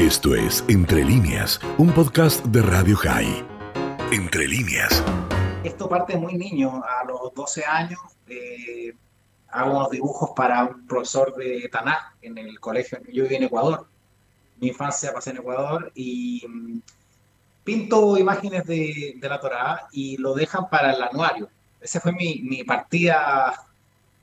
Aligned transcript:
Esto 0.00 0.34
es 0.34 0.64
Entre 0.68 1.04
líneas, 1.04 1.60
un 1.76 1.92
podcast 1.92 2.42
de 2.46 2.62
Radio 2.62 2.96
High. 2.96 3.44
Entre 4.10 4.48
líneas. 4.48 5.04
Esto 5.62 5.90
parte 5.90 6.16
muy 6.16 6.38
niño, 6.38 6.82
a 6.82 7.04
los 7.04 7.34
12 7.34 7.66
años 7.66 8.00
eh, 8.26 8.94
hago 9.50 9.76
unos 9.76 9.90
dibujos 9.90 10.30
para 10.34 10.64
un 10.64 10.86
profesor 10.86 11.36
de 11.36 11.68
Tanaj 11.70 12.14
en 12.22 12.38
el 12.38 12.58
colegio. 12.58 12.98
Yo 13.12 13.24
viví 13.24 13.34
en 13.34 13.42
Ecuador, 13.42 13.88
mi 14.58 14.68
infancia 14.68 15.12
pasé 15.12 15.32
en 15.32 15.36
Ecuador 15.36 15.92
y 15.94 16.46
mm, 16.48 16.78
pinto 17.62 18.16
imágenes 18.16 18.64
de, 18.64 19.18
la 19.20 19.38
Torá 19.38 19.86
y 19.92 20.16
lo 20.16 20.32
dejan 20.32 20.70
para 20.70 20.94
el 20.94 21.02
anuario. 21.02 21.50
Esa 21.78 22.00
fue 22.00 22.12
mi, 22.12 22.40
mi 22.40 22.64
partida 22.64 23.66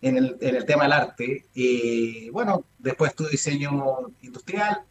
en 0.02 0.18
el, 0.18 0.38
en 0.42 0.56
el, 0.56 0.66
tema 0.66 0.86
del 0.86 0.94
arte. 0.94 1.46
Eh, 1.54 2.32
bueno, 2.32 2.64
después 2.80 3.12
estudié 3.12 3.30
diseño 3.30 4.08
industrial 4.24 4.84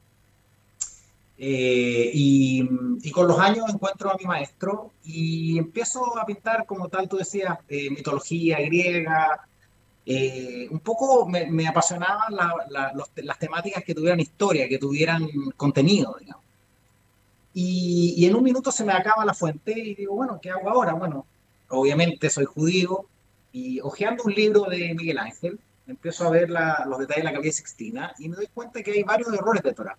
eh, 1.39 2.11
y, 2.15 2.69
y, 3.03 3.11
con 3.11 3.29
los 3.29 3.39
años 3.39 3.67
encuentro 3.69 4.11
a 4.11 4.17
mi 4.17 4.25
maestro 4.25 4.93
y 5.05 5.59
empiezo 5.59 6.19
a 6.19 6.25
pintar, 6.25 6.65
como 6.67 6.89
tal 6.89 7.09
tú 7.09 7.17
decías, 7.19 7.59
eh, 7.69 7.91
mitología 7.91 8.59
griega. 8.61 9.47
un 10.71 10.81
poco 10.81 11.27
me, 11.29 11.47
me 11.47 11.67
apasionaban 11.69 12.35
las 13.17 13.39
temáticas 13.39 13.85
que 13.85 13.95
tuvieran 13.95 14.21
historia, 14.21 14.69
que 14.69 14.79
tuvieran 14.79 15.29
contenido, 15.57 16.17
digamos. 16.21 16.45
Y, 17.55 18.15
y, 18.19 18.27
en 18.27 18.37
un 18.37 18.45
minuto 18.45 18.71
se 18.71 18.85
me 18.85 18.93
acaba 18.93 19.25
la 19.25 19.35
fuente 19.35 19.73
y 19.73 19.95
digo, 19.95 20.15
bueno, 20.15 20.39
¿qué 20.41 20.51
hago 20.51 20.71
ahora? 20.71 20.93
Bueno, 20.93 21.27
obviamente 21.69 22.29
soy 22.31 22.45
judío, 22.45 23.07
y 23.57 23.81
hojeando 23.81 24.25
un 24.25 24.35
libro 24.35 24.65
de 24.65 24.93
Miguel 24.93 25.17
Ángel, 25.17 25.59
empiezo 25.87 26.27
a 26.27 26.31
ver 26.31 26.51
los 26.51 26.99
detalles 26.99 27.25
de 27.25 27.31
la 27.31 27.33
cabeza 27.33 27.57
Sixtina 27.57 28.15
y 28.19 28.29
me 28.29 28.37
doy 28.37 28.49
cuenta 28.53 28.83
que 28.83 28.93
hay 28.93 29.03
varios 29.03 29.33
errores 29.33 29.63
de 29.63 29.73
Torah. 29.73 29.97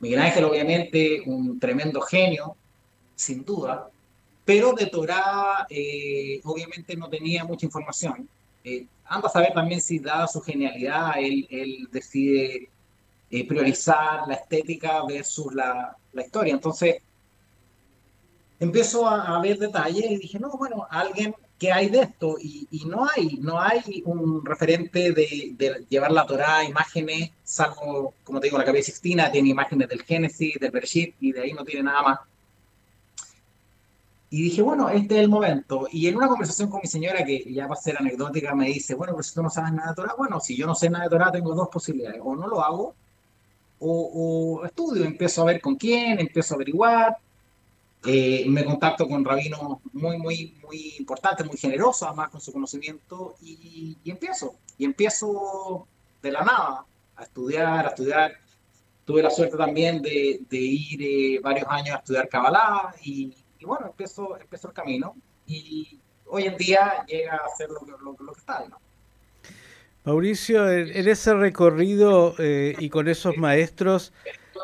Miguel 0.00 0.20
Ángel, 0.20 0.44
obviamente, 0.44 1.22
un 1.26 1.58
tremendo 1.58 2.00
genio, 2.00 2.56
sin 3.14 3.44
duda, 3.44 3.88
pero 4.44 4.72
de 4.72 4.86
Torah, 4.86 5.66
eh, 5.68 6.40
obviamente, 6.44 6.96
no 6.96 7.08
tenía 7.08 7.44
mucha 7.44 7.66
información. 7.66 8.28
Eh, 8.62 8.86
anda 9.04 9.28
a 9.28 9.30
saber 9.30 9.52
también 9.54 9.80
si, 9.80 9.98
dada 9.98 10.26
su 10.28 10.40
genialidad, 10.40 11.14
él, 11.18 11.46
él 11.50 11.88
decide 11.90 12.68
eh, 13.30 13.48
priorizar 13.48 14.26
la 14.28 14.34
estética 14.34 15.04
versus 15.04 15.54
la, 15.54 15.96
la 16.12 16.22
historia. 16.22 16.52
Entonces, 16.52 16.96
empiezo 18.60 19.06
a, 19.08 19.36
a, 19.36 19.40
ver 19.40 19.58
detalles 19.58 20.10
y 20.10 20.18
dije, 20.18 20.38
no, 20.38 20.50
bueno, 20.50 20.86
alguien 20.90 21.34
¿qué 21.58 21.72
hay 21.72 21.88
de 21.88 22.02
esto? 22.02 22.36
Y, 22.40 22.84
no 22.86 23.06
hay, 23.08 23.38
no 23.40 23.60
hay 23.60 24.02
un 24.04 24.44
referente 24.44 25.12
de, 25.12 25.86
llevar 25.88 26.12
la 26.12 26.26
Torah, 26.26 26.64
imágenes, 26.64 27.30
salvo, 27.44 28.14
como 28.24 28.40
te 28.40 28.46
digo, 28.48 28.58
la 28.58 28.64
cabeza 28.64 28.86
Sixtina 28.86 29.30
tiene 29.30 29.50
imágenes 29.50 29.88
del 29.88 30.02
Génesis, 30.02 30.58
del 30.60 30.70
Bereshit, 30.70 31.14
y 31.20 31.32
de 31.32 31.42
ahí 31.42 31.52
no 31.52 31.64
tiene 31.64 31.84
nada 31.84 32.02
más. 32.02 32.20
Y 34.28 34.42
dije, 34.42 34.60
bueno, 34.60 34.88
este 34.90 35.16
es 35.16 35.20
el 35.22 35.28
momento. 35.28 35.88
Y 35.90 36.08
en 36.08 36.16
una 36.16 36.28
conversación 36.28 36.68
con 36.68 36.80
mi 36.82 36.88
señora, 36.88 37.24
que 37.24 37.52
ya 37.52 37.66
va 37.66 37.74
a 37.74 37.78
ser 37.78 37.96
anecdótica, 37.96 38.54
me 38.54 38.66
dice, 38.66 38.94
bueno, 38.94 39.12
pero 39.14 39.22
si 39.22 39.34
tú 39.34 39.42
no 39.42 39.50
sabes 39.50 39.72
nada 39.72 39.90
de 39.90 39.94
Torah, 39.94 40.14
bueno, 40.18 40.40
si 40.40 40.56
yo 40.56 40.66
no 40.66 40.74
sé 40.74 40.90
nada 40.90 41.04
de 41.04 41.10
Torah, 41.10 41.32
tengo 41.32 41.54
dos 41.54 41.68
posibilidades. 41.68 42.20
O 42.22 42.34
no 42.34 42.46
lo 42.48 42.62
hago, 42.62 42.94
o, 43.78 44.60
o 44.60 44.66
estudio, 44.66 45.04
empiezo 45.04 45.42
a 45.42 45.46
ver 45.46 45.60
con 45.60 45.76
quién, 45.76 46.18
empiezo 46.18 46.54
a 46.54 46.56
averiguar, 46.56 47.16
eh, 48.06 48.44
me 48.48 48.64
contacto 48.64 49.08
con 49.08 49.24
rabinos 49.24 49.60
muy, 49.92 50.16
muy, 50.18 50.56
muy 50.62 50.94
importantes, 50.98 51.46
muy 51.46 51.56
generosos, 51.56 52.04
además 52.04 52.30
con 52.30 52.40
su 52.40 52.52
conocimiento, 52.52 53.34
y, 53.42 53.96
empiezo. 54.04 54.54
Y 54.78 54.84
empiezo 54.84 55.86
de 56.22 56.30
la 56.32 56.42
nada 56.42 56.84
a 57.16 57.22
estudiar, 57.22 57.86
a 57.86 57.88
estudiar. 57.88 58.32
Tuve 59.04 59.22
la 59.22 59.30
suerte 59.30 59.56
también 59.56 60.02
de, 60.02 60.40
ir 60.50 61.02
eh, 61.02 61.40
varios 61.42 61.66
años 61.68 61.96
a 61.96 61.98
estudiar 61.98 62.28
Kabbalah, 62.28 62.94
y, 63.02 63.34
bueno, 63.62 63.86
empezó, 63.86 64.38
empezó 64.38 64.68
el 64.68 64.74
camino. 64.74 65.16
Y 65.46 65.98
hoy 66.26 66.44
en 66.44 66.56
día 66.56 67.04
llega 67.06 67.36
a 67.36 67.56
ser 67.56 67.70
lo, 67.70 67.80
lo, 67.98 68.32
que 68.32 68.40
está, 68.40 68.64
Mauricio, 70.04 70.70
en, 70.70 71.08
ese 71.08 71.34
recorrido 71.34 72.36
eh, 72.38 72.76
y 72.78 72.88
con 72.90 73.08
esos 73.08 73.36
maestros, 73.38 74.12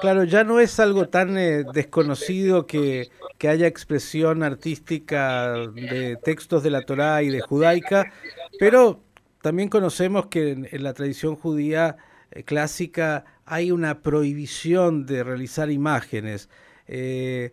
Claro, 0.00 0.24
ya 0.24 0.44
no 0.44 0.60
es 0.60 0.80
algo 0.80 1.08
tan 1.08 1.36
eh, 1.38 1.64
desconocido 1.72 2.66
que, 2.66 3.10
haya 3.48 3.66
expresión 3.66 4.44
artística 4.44 5.56
de 5.74 6.16
textos 6.22 6.62
de 6.62 6.70
la 6.70 6.82
Torá 6.82 7.24
y 7.24 7.28
de 7.28 7.40
judaica, 7.40 8.12
pero 8.60 9.02
también 9.40 9.68
conocemos 9.68 10.26
que 10.26 10.52
en, 10.52 10.68
la 10.84 10.92
tradición 10.94 11.34
judía 11.34 11.96
eh, 12.30 12.44
clásica 12.44 13.24
hay 13.44 13.72
una 13.72 14.00
prohibición 14.00 15.06
de 15.06 15.24
realizar 15.24 15.72
imágenes. 15.72 16.48
Eh, 16.86 17.52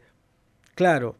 claro, 0.76 1.18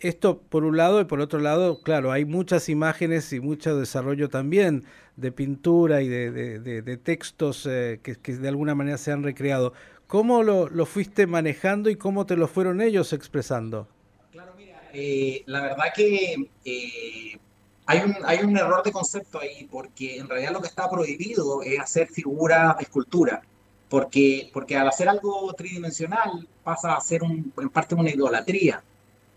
esto 0.00 0.42
por 0.42 0.64
un 0.64 0.76
lado 0.76 1.00
y 1.00 1.04
por 1.04 1.20
otro 1.20 1.38
lado, 1.38 1.80
claro, 1.84 2.10
hay 2.10 2.24
muchas 2.24 2.68
imágenes 2.68 3.32
y 3.32 3.38
mucho 3.38 3.78
desarrollo 3.78 4.28
también 4.28 4.84
de 5.14 5.30
pintura 5.30 6.02
y 6.02 6.08
de, 6.08 7.00
textos 7.04 7.62
que, 7.62 8.16
que, 8.20 8.36
de 8.36 8.48
alguna 8.48 8.74
manera 8.74 8.98
se 8.98 9.12
han 9.12 9.22
recreado. 9.22 9.74
¿Cómo 10.08 10.42
lo, 10.42 10.70
lo, 10.70 10.86
fuiste 10.86 11.26
manejando 11.26 11.90
y 11.90 11.96
cómo 11.96 12.24
te 12.24 12.34
lo 12.34 12.48
fueron 12.48 12.80
ellos 12.80 13.12
expresando? 13.12 13.86
Claro, 14.32 14.54
mira, 14.56 14.80
eh, 14.94 15.42
la 15.44 15.60
verdad 15.60 15.84
que 15.94 16.48
eh, 16.64 17.38
hay, 17.84 17.98
un, 18.00 18.16
hay 18.24 18.38
un 18.38 18.56
error 18.56 18.82
de 18.82 18.90
concepto 18.90 19.38
ahí, 19.38 19.68
porque 19.70 20.16
en 20.16 20.26
realidad 20.26 20.52
lo 20.52 20.62
que 20.62 20.68
está 20.68 20.88
prohibido 20.88 21.62
es 21.62 21.78
hacer 21.78 22.08
figuras 22.08 22.78
de 22.78 22.84
escultura, 22.84 23.42
porque, 23.90 24.48
porque 24.50 24.78
al 24.78 24.88
hacer 24.88 25.10
algo 25.10 25.52
tridimensional 25.52 26.48
pasa 26.64 26.94
a 26.94 27.00
ser 27.02 27.22
un, 27.22 27.52
en 27.58 27.68
parte 27.68 27.94
una 27.94 28.08
idolatría, 28.08 28.82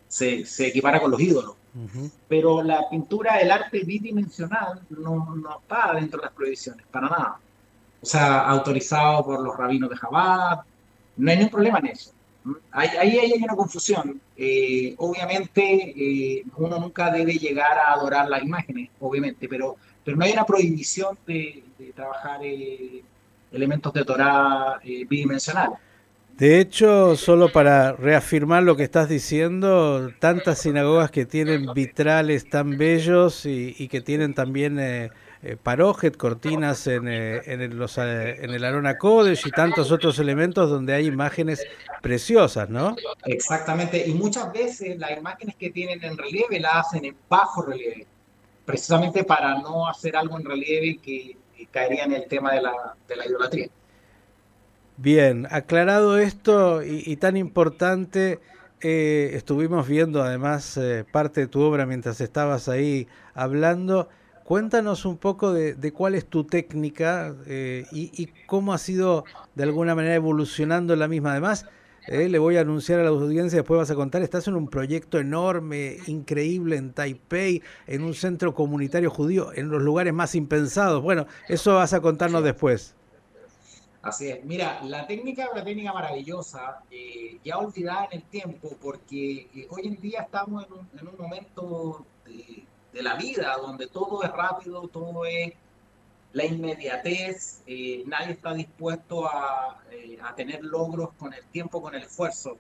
se, 0.08 0.46
se 0.46 0.68
equipara 0.68 1.02
con 1.02 1.12
los 1.12 1.20
ídolos. 1.20 1.56
Pero 2.30 2.64
la 2.64 2.90
pintura, 2.90 3.40
el 3.42 3.52
arte 3.52 3.84
bidimensional 3.84 4.82
no, 4.90 5.36
no 5.36 5.60
está 5.60 5.94
dentro 5.96 6.22
de 6.22 6.28
las 6.28 6.34
prohibiciones, 6.34 6.86
para 6.90 7.10
nada 7.10 7.40
o 8.02 8.06
sea, 8.06 8.40
autorizado 8.42 9.24
por 9.24 9.42
los 9.42 9.56
rabinos 9.56 9.90
de 9.90 9.96
Jabad, 9.96 10.62
no 11.18 11.32
hay 11.32 11.38
ningún 11.38 11.52
problema 11.52 11.80
en 11.80 11.88
eso. 11.88 12.12
Ahí, 12.72 13.18
hay 13.18 13.44
una 13.44 13.56
confusión. 13.56 14.20
Eh, 14.36 14.96
obviamente, 14.98 15.62
eh, 15.96 16.44
uno 16.58 16.80
nunca 16.80 17.12
debe 17.12 17.34
llegar 17.34 17.78
a 17.78 17.94
adorar 17.94 18.28
las 18.28 18.42
imágenes, 18.42 18.90
obviamente, 19.00 19.48
pero, 19.48 19.76
pero 20.04 20.18
no 20.18 20.26
hay 20.26 20.32
una 20.32 20.46
prohibición 20.46 21.18
de, 21.28 21.64
trabajar 21.96 22.40
eh, 22.44 23.04
elementos 23.52 23.94
de 23.94 24.04
Torah 24.06 24.80
bidimensionales. 24.84 25.78
De 26.38 26.60
hecho, 26.60 27.16
solo 27.16 27.52
para 27.52 27.92
reafirmar 27.92 28.64
lo 28.64 28.76
que 28.76 28.84
estás 28.84 29.08
diciendo, 29.08 30.12
tantas 30.18 30.60
sinagogas 30.60 31.12
que 31.12 31.26
tienen 31.28 31.72
vitrales 31.76 32.50
tan 32.50 32.78
bellos 32.78 33.46
y, 33.46 33.88
que 33.90 34.02
tienen 34.02 34.34
también 34.34 34.80
eh, 35.44 35.58
parojet, 35.58 36.16
cortinas 36.18 36.86
en, 36.86 37.08
eh, 37.08 37.42
en, 37.46 37.76
los, 37.76 37.98
eh, 37.98 38.44
en 38.44 38.52
el 38.52 38.64
Arona 38.64 39.00
Kodesh 39.00 39.48
y 39.48 39.50
tantos 39.50 39.92
otros 39.92 40.20
elementos 40.20 40.70
donde 40.70 40.94
hay 40.94 41.08
imágenes 41.08 41.66
preciosas, 42.00 42.70
¿no? 42.70 42.96
Exactamente, 43.26 44.08
y 44.08 44.14
muchas 44.14 44.54
veces 44.54 45.00
las 45.00 45.18
imágenes 45.18 45.56
que 45.56 45.72
tienen 45.72 46.04
en 46.04 46.16
relieve 46.16 46.60
las 46.60 46.86
hacen 46.86 47.06
en 47.06 47.16
bajo 47.28 47.64
relieve, 47.64 48.06
precisamente 48.66 49.24
para 49.24 49.60
no 49.60 49.88
hacer 49.88 50.16
algo 50.16 50.38
en 50.38 50.46
relieve 50.46 51.00
que, 51.02 51.38
caería 51.72 52.04
en 52.04 52.14
el 52.14 52.28
tema 52.28 52.54
de 52.54 52.62
la, 52.62 52.74
de 53.08 53.16
la 53.16 53.26
idolatría. 53.26 53.70
Bien, 54.98 55.48
aclarado 55.50 56.20
esto 56.20 56.84
y, 56.84 57.16
tan 57.16 57.36
importante, 57.36 58.40
estuvimos 58.80 59.88
viendo 59.88 60.22
además 60.22 60.80
parte 61.12 61.42
de 61.42 61.48
tu 61.48 61.62
obra 61.62 61.88
mientras 61.88 62.22
estabas 62.22 62.68
ahí 62.70 63.08
hablando. 63.34 64.10
Cuéntanos 64.44 65.06
un 65.06 65.18
poco 65.18 65.54
de, 65.54 65.94
cuál 65.94 66.16
es 66.16 66.26
tu 66.26 66.44
técnica 66.44 67.36
eh, 67.46 67.86
y, 67.92 68.28
cómo 68.48 68.74
ha 68.74 68.78
sido 68.78 69.24
de 69.56 69.64
alguna 69.64 69.96
manera 69.96 70.16
evolucionando 70.16 70.96
la 70.96 71.08
misma. 71.08 71.32
Además, 71.32 71.66
eh, 72.08 72.28
le 72.28 72.40
voy 72.40 72.58
a 72.58 72.62
anunciar 72.62 73.00
a 73.00 73.04
la 73.04 73.10
audiencia, 73.10 73.58
después 73.58 73.78
vas 73.78 73.92
a 73.92 73.96
contar, 73.96 74.22
estás 74.24 74.48
en 74.48 74.56
un 74.56 74.68
proyecto 74.68 75.20
enorme, 75.20 75.98
increíble 76.08 76.76
en 76.76 76.94
Taipei, 76.94 77.62
en 77.88 78.04
un 78.04 78.14
centro 78.14 78.54
comunitario 78.54 79.10
judío, 79.12 79.54
en 79.54 79.70
los 79.70 79.82
lugares 79.82 80.14
más 80.14 80.36
impensados. 80.36 81.02
Bueno, 81.02 81.28
eso 81.48 81.76
vas 81.76 81.94
a 81.94 82.02
contarnos 82.02 82.44
después. 82.44 82.96
Así 84.02 84.30
es. 84.30 84.44
Mira, 84.44 84.82
la 84.84 85.06
técnica 85.06 85.44
es 85.44 85.52
una 85.54 85.64
técnica 85.64 85.94
maravillosa, 85.94 86.82
eh, 86.90 87.38
ya 87.44 87.60
olvidada 87.60 88.06
en 88.12 88.18
el 88.18 88.24
tiempo, 88.24 88.76
porque 88.82 89.68
hoy 89.70 89.88
en 89.88 90.02
día 90.02 90.24
estamos 90.24 90.66
en 90.66 90.74
un, 90.74 90.90
en 91.00 91.08
un 91.08 91.16
momento 91.18 92.04
de 92.26 92.66
de 92.94 93.04
la 93.04 93.16
vida, 93.16 93.56
donde 93.58 93.88
todo 93.88 94.24
es 94.24 94.32
rápido, 94.32 94.88
todo 94.88 95.26
es 95.26 95.54
la 96.34 96.46
inmediatez, 96.46 97.62
eh, 97.68 98.04
nadie 98.06 98.34
está 98.34 98.54
dispuesto 98.54 99.30
eh, 99.92 100.18
a, 100.22 100.34
tener 100.36 100.64
logros 100.64 101.14
con 101.18 101.34
el 101.34 101.44
tiempo, 101.46 101.82
con 101.82 101.96
el 101.96 102.04
esfuerzo. 102.04 102.58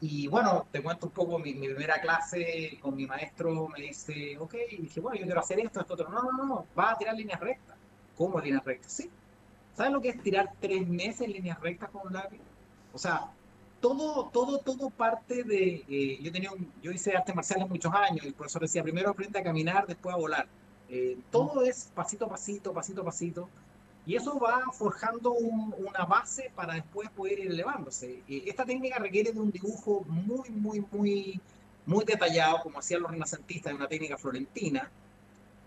Y, 0.00 0.28
bueno, 0.28 0.66
te 0.72 0.82
cuento 0.82 1.06
un 1.06 1.12
poco, 1.12 1.38
mi, 1.38 1.52
primera 1.52 2.00
clase 2.00 2.78
con 2.80 2.96
mi 2.96 3.06
maestro 3.06 3.68
me 3.68 3.82
dice, 3.82 4.36
ok, 4.38 4.54
y 4.70 4.82
dije, 4.82 5.00
bueno, 5.00 5.18
yo 5.18 5.26
quiero 5.26 5.40
hacer 5.40 5.60
esto, 5.60 5.80
esto, 5.80 5.92
otro. 5.92 6.08
No, 6.08 6.22
no, 6.22 6.44
no, 6.44 6.66
va 6.76 6.92
a 6.92 6.96
tirar 6.96 7.14
líneas 7.14 7.38
rectas. 7.38 7.76
¿Cómo 8.16 8.40
líneas 8.40 8.64
rectas? 8.64 8.92
Sí. 8.92 9.10
¿Sabes 9.76 9.92
lo 9.92 10.00
que 10.00 10.08
es 10.08 10.22
tirar 10.22 10.52
tres 10.58 10.88
meses 10.88 11.28
líneas 11.28 11.60
rectas 11.60 11.90
con 11.90 12.06
un 12.06 12.14
lápiz? 12.14 12.40
O 12.94 12.98
sea, 12.98 13.30
todo, 13.84 14.30
todo, 14.32 14.58
todo 14.60 14.88
parte 14.88 15.44
de... 15.44 15.84
Eh, 15.86 16.18
yo, 16.22 16.32
tenía 16.32 16.50
yo 16.82 16.90
hice 16.90 17.14
artes 17.14 17.34
marciales 17.34 17.68
muchos 17.68 17.92
años 17.92 18.24
el 18.24 18.32
profesor 18.32 18.62
decía, 18.62 18.82
primero 18.82 19.10
aprende 19.10 19.38
a 19.38 19.42
caminar, 19.42 19.86
después 19.86 20.14
a 20.14 20.16
volar. 20.16 20.46
Eh, 20.88 21.18
todo 21.30 21.62
es 21.62 21.90
pasito 21.94 22.24
a 22.24 22.30
pasito, 22.30 22.72
pasito 22.72 23.02
a 23.02 23.04
pasito. 23.04 23.46
Y 24.06 24.16
eso 24.16 24.38
va 24.38 24.62
forjando 24.72 25.32
una 25.32 26.06
base 26.06 26.50
para 26.54 26.72
después 26.74 27.10
poder 27.10 27.40
ir 27.40 27.50
elevándose. 27.50 28.22
Eh, 28.26 28.44
esta 28.46 28.64
técnica 28.64 28.98
requiere 28.98 29.32
de 29.32 29.40
un 29.40 29.50
dibujo 29.50 30.02
muy, 30.08 30.48
muy, 30.48 30.82
muy, 30.90 31.38
muy 31.84 32.04
detallado, 32.06 32.62
como 32.62 32.78
hacían 32.78 33.02
los 33.02 33.10
renacentistas, 33.10 33.70
de 33.70 33.76
una 33.76 33.88
técnica 33.88 34.16
florentina, 34.16 34.90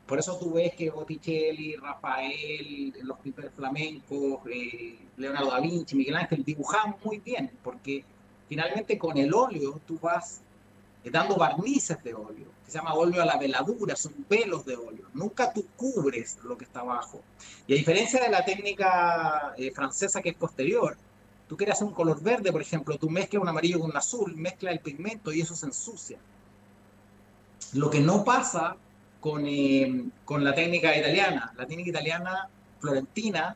por 0.08 0.20
eso 0.20 0.38
tú 0.38 0.54
ves 0.54 0.74
que 0.74 0.90
Botticelli, 0.90 1.76
Rafael, 1.76 2.94
los 3.04 3.20
pintores 3.20 3.52
flamencos, 3.54 4.40
eh, 4.50 4.98
Leonardo 5.18 5.52
da 5.52 5.60
Vinci, 5.60 5.96
Miguel 5.98 6.16
Ángel 6.16 6.46
dibujaban 6.46 6.96
muy 7.04 7.20
bien, 7.20 7.52
porque 7.62 8.06
finalmente 8.48 8.98
con 8.98 9.18
el 9.18 9.34
óleo 9.34 9.82
tú 9.86 10.00
vas 10.02 10.42
eh, 11.04 11.10
dando 11.12 11.36
barnices 11.36 12.02
de 12.04 12.14
óleo, 12.14 12.48
que 12.64 12.72
se 12.72 12.78
llama 12.78 12.94
óleo 12.94 13.22
a 13.22 13.26
la 13.26 13.38
veladura, 13.38 13.98
son 13.98 14.14
velos 14.30 14.66
de 14.66 14.78
óleo. 14.78 15.08
Nunca 15.14 15.52
tú 15.52 15.66
cubres 15.76 16.38
lo 16.44 16.58
que 16.58 16.64
está 16.64 16.80
abajo. 16.80 17.22
Y 17.68 17.74
a 17.74 17.76
diferencia 17.76 18.24
de 18.24 18.30
la 18.30 18.46
técnica 18.46 19.54
eh, 19.58 19.72
francesa 19.72 20.22
que 20.22 20.30
es 20.30 20.36
posterior, 20.36 20.96
tú 21.50 21.58
quieres 21.58 21.76
hacer 21.76 21.88
un 21.88 21.94
color 21.94 22.22
verde, 22.22 22.54
por 22.54 22.62
ejemplo, 22.62 22.98
tú 22.98 23.10
mezclas 23.10 23.44
un 23.44 23.50
amarillo 23.50 23.80
con 23.80 23.90
un 23.90 23.98
azul, 23.98 24.38
mezcla 24.38 24.72
el 24.72 24.80
pigmento 24.80 25.34
y 25.34 25.42
eso 25.42 25.54
se 25.54 25.66
ensucia. 25.66 26.18
Lo 27.74 27.90
que 27.90 28.00
no 28.00 28.24
pasa 28.24 28.78
con, 29.20 29.46
eh, 29.46 30.06
con 30.26 30.44
la 30.44 30.54
técnica 30.54 30.96
italiana. 30.96 31.54
La 31.58 31.66
técnica 31.66 31.90
italiana 31.90 32.50
florentina, 32.80 33.56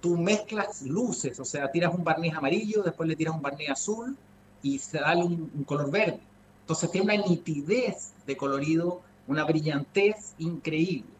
tú 0.00 0.16
mezclas 0.16 0.82
luces, 0.82 1.38
o 1.40 1.44
sea, 1.44 1.70
tiras 1.70 1.94
un 1.94 2.04
barniz 2.04 2.34
amarillo, 2.34 2.82
después 2.82 3.08
le 3.08 3.16
tiras 3.16 3.34
un 3.34 3.42
barniz 3.42 3.70
azul 3.70 4.16
y 4.62 4.78
se 4.78 4.98
da 4.98 5.16
un, 5.16 5.64
color 5.66 5.90
verde. 5.90 6.20
Entonces 6.60 6.90
tiene 6.90 7.14
una 7.14 7.26
nitidez 7.26 8.12
de 8.26 8.36
colorido, 8.36 9.02
una 9.26 9.44
brillantez 9.44 10.34
increíble. 10.38 11.10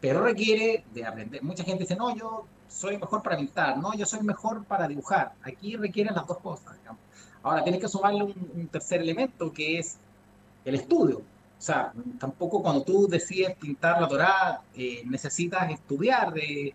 Pero 0.00 0.22
requiere 0.22 0.84
de 0.94 1.04
aprender. 1.04 1.42
Mucha 1.42 1.64
gente 1.64 1.84
dice, 1.84 1.96
no, 1.96 2.14
yo 2.14 2.44
soy 2.68 2.98
mejor 2.98 3.22
para 3.22 3.36
pintar, 3.36 3.78
no, 3.78 3.94
yo 3.94 4.06
soy 4.06 4.22
mejor 4.22 4.64
para 4.64 4.88
dibujar. 4.88 5.32
Aquí 5.42 5.76
requieren 5.76 6.14
las 6.14 6.26
dos 6.26 6.38
cosas. 6.38 6.76
Ahora 7.42 7.62
tienes 7.62 7.80
que 7.80 7.88
sumarle 7.88 8.24
un 8.24 8.68
tercer 8.70 9.00
elemento 9.00 9.52
que 9.52 9.78
es 9.78 9.98
el 10.64 10.74
estudio. 10.74 11.22
O 11.58 11.60
sea, 11.60 11.92
tampoco 12.20 12.62
cuando 12.62 12.82
tú 12.82 13.08
decides 13.08 13.56
pintar 13.56 14.00
la 14.00 14.06
Torá 14.06 14.60
eh, 14.76 15.02
necesitas 15.06 15.70
estudiar 15.70 16.32
de, 16.32 16.72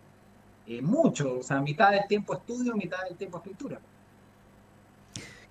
eh, 0.66 0.80
mucho. 0.82 1.38
O 1.40 1.42
sea, 1.42 1.60
mitad 1.60 1.90
del 1.90 2.06
tiempo 2.08 2.34
estudio, 2.34 2.74
mitad 2.74 3.02
del 3.08 3.16
tiempo 3.16 3.42
pintura. 3.42 3.78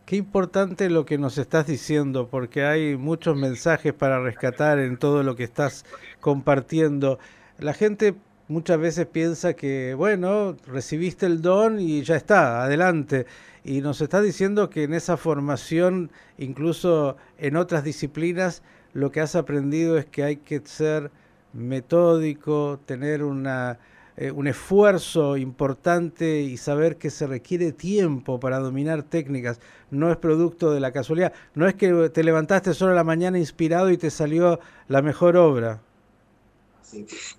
Qué 0.06 0.18
importante 0.18 0.90
lo 0.90 1.06
que 1.06 1.18
nos 1.18 1.38
estás 1.38 1.68
diciendo, 1.68 2.28
porque 2.28 2.66
hay 2.66 2.98
muchos 2.98 3.38
mensajes 3.38 3.94
para 3.94 4.20
rescatar 4.20 4.80
en 4.80 4.98
todo 4.98 5.24
lo 5.24 5.36
que 5.36 5.44
estás 5.44 5.86
compartiendo. 6.20 7.20
La 7.58 7.74
gente 7.74 8.16
muchas 8.48 8.80
veces 8.80 9.06
piensa 9.06 9.54
que, 9.54 9.94
bueno, 9.94 10.58
recibiste 10.68 11.26
el 11.26 11.42
don 11.42 11.80
y 11.80 12.02
ya 12.04 12.16
está, 12.16 12.64
adelante. 12.64 13.26
Y 13.64 13.80
nos 13.82 14.02
está 14.02 14.22
diciendo 14.22 14.70
que 14.70 14.84
en 14.84 14.94
esa 14.94 15.16
formación, 15.16 16.12
incluso 16.38 17.16
en 17.38 17.56
otras 17.56 17.84
disciplinas, 17.86 18.62
lo 18.94 19.12
que 19.12 19.22
has 19.22 19.36
aprendido 19.36 19.98
es 19.98 20.06
que 20.06 20.24
hay 20.24 20.38
que 20.38 20.62
ser 20.64 21.12
metódico, 21.54 22.80
tener 22.86 23.24
una, 23.24 23.80
eh, 24.18 24.32
un 24.32 24.48
esfuerzo 24.48 25.38
importante 25.38 26.42
y 26.42 26.58
saber 26.58 26.98
que 26.98 27.10
se 27.10 27.28
requiere 27.28 27.72
tiempo 27.72 28.40
para 28.40 28.60
dominar 28.60 29.04
técnicas. 29.04 29.60
No 29.92 30.12
es 30.12 30.18
producto 30.18 30.72
de 30.72 30.80
la 30.80 30.92
casualidad. 30.92 31.34
No 31.56 31.68
es 31.68 31.76
que 31.76 32.10
te 32.10 32.24
levantaste 32.24 32.74
solo 32.74 32.92
a 32.92 32.96
la 32.96 33.04
mañana 33.04 33.40
inspirado 33.40 33.90
y 33.90 33.98
te 33.98 34.10
salió 34.10 34.60
la 34.88 35.02
mejor 35.02 35.38
obra. 35.38 35.82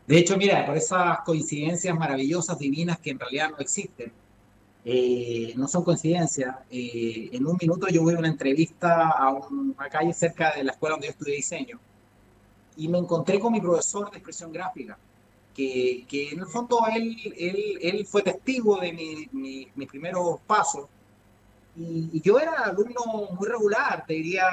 De 0.06 0.18
hecho, 0.18 0.36
mira, 0.36 0.66
por 0.66 0.76
esas 0.76 1.20
coincidencias 1.20 1.96
maravillosas, 1.96 2.58
divinas, 2.58 2.98
que 2.98 3.10
en 3.10 3.20
realidad 3.20 3.50
no 3.50 3.58
existen, 3.58 4.12
eh, 4.84 5.54
no 5.56 5.66
son 5.66 5.82
coincidencias. 5.82 6.56
Eh, 6.70 7.30
en 7.32 7.46
un 7.46 7.56
minuto 7.60 7.88
yo 7.88 8.02
voy 8.02 8.14
a 8.14 8.18
una 8.18 8.28
entrevista 8.28 9.08
a 9.08 9.32
una 9.32 9.88
calle 9.88 10.12
cerca 10.12 10.52
de 10.54 10.64
la 10.64 10.72
escuela 10.72 10.94
donde 10.94 11.06
yo 11.06 11.12
estudié 11.12 11.36
diseño 11.36 11.80
y 12.76 12.88
me 12.88 12.98
encontré 12.98 13.38
con 13.38 13.52
mi 13.52 13.60
profesor 13.60 14.10
de 14.10 14.18
expresión 14.18 14.52
gráfica, 14.52 14.98
que, 15.54 16.04
que 16.08 16.30
en 16.30 16.40
el 16.40 16.46
fondo 16.46 16.80
él, 16.94 17.16
él, 17.36 17.78
él 17.80 18.06
fue 18.06 18.22
testigo 18.22 18.78
de 18.78 18.92
mis 18.92 19.32
mi, 19.32 19.68
mi 19.74 19.86
primeros 19.86 20.40
pasos. 20.46 20.86
Y, 21.76 22.20
yo 22.20 22.38
era 22.38 22.64
alumno 22.64 23.28
muy 23.38 23.48
regular, 23.48 24.04
te 24.06 24.14
diría, 24.14 24.44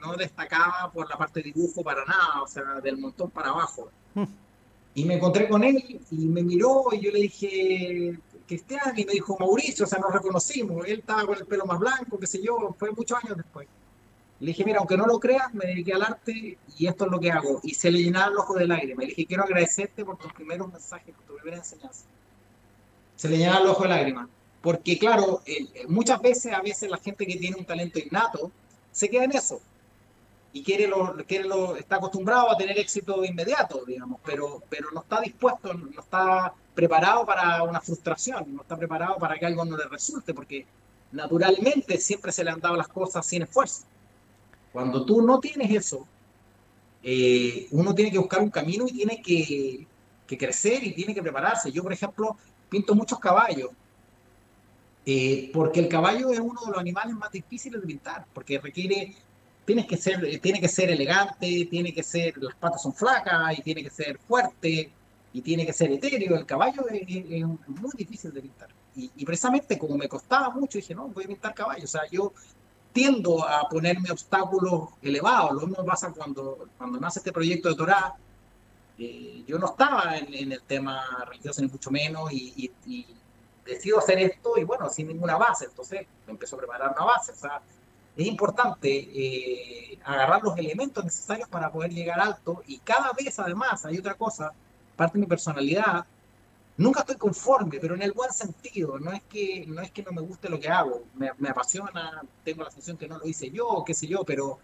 no, 0.00 0.14
destacaba 0.16 0.90
por 0.92 1.08
la 1.08 1.16
parte 1.16 1.40
de 1.42 1.52
dibujo 1.52 1.82
para 1.82 2.04
nada, 2.04 2.42
o 2.42 2.46
sea, 2.46 2.80
del 2.82 2.98
montón 2.98 3.30
para 3.30 3.50
abajo. 3.50 3.90
Hmm. 4.14 4.24
Y 4.94 5.04
me 5.04 5.14
encontré 5.14 5.48
con 5.48 5.64
él 5.64 6.00
y 6.10 6.26
me 6.26 6.42
miró 6.42 6.84
y 6.92 7.00
yo 7.00 7.10
le 7.10 7.20
dije, 7.20 8.18
Cristian 8.52 8.98
y 8.98 9.04
me 9.04 9.12
dijo 9.12 9.36
Mauricio, 9.38 9.84
o 9.84 9.88
sea, 9.88 9.98
nos 9.98 10.12
reconocimos, 10.12 10.86
él 10.86 11.00
estaba 11.00 11.26
con 11.26 11.38
el 11.38 11.46
pelo 11.46 11.64
más 11.64 11.78
blanco, 11.78 12.18
qué 12.18 12.26
sé 12.26 12.42
yo, 12.42 12.74
fue 12.78 12.90
muchos 12.90 13.18
años 13.22 13.36
después. 13.36 13.66
Le 14.40 14.48
dije, 14.48 14.64
mira, 14.64 14.80
aunque 14.80 14.96
no 14.96 15.06
lo 15.06 15.20
creas, 15.20 15.54
me 15.54 15.66
dediqué 15.66 15.92
al 15.92 16.02
arte 16.02 16.58
y 16.76 16.86
esto 16.86 17.04
es 17.04 17.10
lo 17.12 17.20
que 17.20 17.30
hago. 17.30 17.60
Y 17.62 17.74
se 17.74 17.92
le 17.92 18.02
llenaron 18.02 18.34
los 18.34 18.42
ojos 18.42 18.58
de 18.58 18.66
lágrimas. 18.66 18.98
Me 18.98 19.06
dije, 19.06 19.24
quiero 19.24 19.44
agradecerte 19.44 20.04
por 20.04 20.18
tus 20.18 20.32
primeros 20.32 20.70
mensajes, 20.72 21.14
por 21.14 21.24
tu 21.24 21.34
primera 21.36 21.58
enseñanza. 21.58 22.04
Se 23.14 23.28
le 23.28 23.38
llenaron 23.38 23.68
los 23.68 23.72
ojos 23.72 23.84
de 23.84 23.88
lágrimas. 23.90 24.28
Porque, 24.60 24.98
claro, 24.98 25.42
muchas 25.86 26.20
veces, 26.20 26.52
a 26.52 26.60
veces 26.60 26.90
la 26.90 26.98
gente 26.98 27.24
que 27.24 27.36
tiene 27.36 27.56
un 27.56 27.64
talento 27.64 28.00
innato 28.00 28.50
se 28.90 29.08
queda 29.08 29.24
en 29.24 29.32
eso. 29.32 29.60
Y 30.54 30.62
quiere 30.62 30.86
lo, 30.86 31.16
quiere 31.26 31.44
lo, 31.44 31.76
está 31.76 31.96
acostumbrado 31.96 32.50
a 32.50 32.56
tener 32.56 32.78
éxito 32.78 33.24
inmediato, 33.24 33.84
digamos, 33.86 34.20
pero, 34.24 34.62
pero 34.68 34.90
no 34.92 35.00
está 35.00 35.20
dispuesto, 35.20 35.72
no 35.72 36.00
está 36.00 36.52
preparado 36.74 37.24
para 37.24 37.62
una 37.62 37.80
frustración, 37.80 38.54
no 38.54 38.62
está 38.62 38.76
preparado 38.76 39.16
para 39.16 39.38
que 39.38 39.46
algo 39.46 39.64
no 39.64 39.76
le 39.76 39.86
resulte, 39.86 40.34
porque 40.34 40.66
naturalmente 41.12 41.98
siempre 41.98 42.32
se 42.32 42.44
le 42.44 42.50
han 42.50 42.60
dado 42.60 42.76
las 42.76 42.88
cosas 42.88 43.24
sin 43.26 43.42
esfuerzo. 43.42 43.84
Cuando 44.72 45.04
tú 45.04 45.22
no 45.22 45.38
tienes 45.38 45.70
eso, 45.70 46.06
eh, 47.02 47.66
uno 47.72 47.94
tiene 47.94 48.10
que 48.10 48.18
buscar 48.18 48.40
un 48.40 48.50
camino 48.50 48.86
y 48.86 48.92
tiene 48.92 49.22
que, 49.22 49.86
crecer 50.38 50.82
y 50.82 50.94
tiene 50.94 51.14
que 51.14 51.20
prepararse. 51.20 51.70
Yo, 51.70 51.82
por 51.82 51.92
ejemplo, 51.92 52.38
pinto 52.70 52.94
muchos 52.94 53.18
caballos, 53.18 53.68
eh, 55.04 55.50
porque 55.52 55.80
el 55.80 55.88
caballo 55.88 56.30
es 56.30 56.40
uno 56.40 56.58
de 56.64 56.70
los 56.70 56.78
animales 56.78 57.14
más 57.14 57.30
difíciles 57.30 57.78
de 57.82 57.86
pintar, 57.86 58.24
porque 58.32 58.58
requiere, 58.58 59.14
tienes 59.64 59.86
que 59.86 59.96
ser, 59.96 60.40
tiene 60.40 60.60
que 60.60 60.68
ser 60.68 60.90
elegante, 60.90 61.66
tiene 61.70 61.92
que 61.92 62.02
ser, 62.02 62.36
las 62.38 62.54
patas 62.54 62.82
son 62.82 62.92
flacas 62.92 63.58
y 63.58 63.62
tiene 63.62 63.82
que 63.82 63.90
ser 63.90 64.18
fuerte, 64.18 64.90
y 65.32 65.40
tiene 65.40 65.64
que 65.64 65.72
ser 65.72 65.90
etéreo. 65.90 66.36
El 66.36 66.46
caballo 66.46 66.86
es, 66.88 67.46
muy 67.66 67.92
difícil 67.96 68.32
de 68.32 68.42
pintar. 68.42 68.68
Y, 68.94 69.24
precisamente 69.24 69.78
como 69.78 69.96
me 69.96 70.08
costaba 70.08 70.50
mucho, 70.50 70.78
dije, 70.78 70.94
no, 70.94 71.08
voy 71.08 71.24
a 71.24 71.28
pintar 71.28 71.54
caballo. 71.54 71.84
O 71.84 71.88
sea, 71.88 72.02
yo 72.10 72.32
tiendo 72.92 73.46
a 73.46 73.66
ponerme 73.68 74.10
obstáculos 74.10 74.90
elevados. 75.00 75.52
Lo 75.54 75.66
mismo 75.66 75.84
pasa 75.84 76.12
cuando, 76.12 76.68
cuando 76.76 77.00
nace 77.00 77.20
este 77.20 77.32
proyecto 77.32 77.70
de 77.70 77.74
Torah. 77.74 78.14
Eh, 78.98 79.44
yo 79.46 79.58
no 79.58 79.66
estaba 79.66 80.18
en, 80.18 80.52
el 80.52 80.62
tema 80.62 81.02
religioso 81.26 81.62
ni 81.62 81.68
mucho 81.68 81.90
menos 81.90 82.30
y, 82.30 82.70
decido 83.64 83.98
hacer 84.00 84.18
esto 84.18 84.58
y 84.58 84.64
bueno, 84.64 84.90
sin 84.90 85.08
ninguna 85.08 85.36
base. 85.38 85.64
Entonces 85.64 86.06
me 86.26 86.32
empezó 86.32 86.56
a 86.56 86.58
preparar 86.58 86.94
una 86.94 87.06
base. 87.06 87.32
O 87.32 87.36
sea, 87.36 87.62
es 88.16 88.26
importante 88.26 88.90
eh, 88.90 89.98
agarrar 90.04 90.42
los 90.42 90.56
elementos 90.58 91.04
necesarios 91.04 91.48
para 91.48 91.70
poder 91.72 91.92
llegar 91.92 92.20
alto 92.20 92.62
y 92.66 92.78
cada 92.78 93.12
vez 93.12 93.38
además 93.38 93.84
hay 93.86 93.98
otra 93.98 94.14
cosa 94.14 94.52
parte 94.96 95.18
de 95.18 95.22
mi 95.22 95.26
personalidad, 95.26 96.04
nunca 96.76 97.00
estoy 97.00 97.16
conforme, 97.16 97.78
pero 97.80 97.94
en 97.94 98.02
el 98.02 98.12
buen 98.12 98.32
sentido. 98.32 98.98
No 98.98 99.12
es 99.12 99.22
que 99.22 99.66
no, 99.66 100.12
me 100.12 100.22
guste 100.22 100.48
lo 100.48 100.60
que 100.60 100.68
hago, 100.68 101.04
me, 101.14 101.48
apasiona, 101.48 102.22
tengo 102.44 102.64
la 102.64 102.70
sensación 102.70 102.96
que 102.96 103.08
no 103.08 103.18
lo 103.18 103.26
hice 103.26 103.50
yo, 103.50 103.82
qué 103.86 103.94
sé 103.94 104.06
yo, 104.06 104.24
pero, 104.24 104.58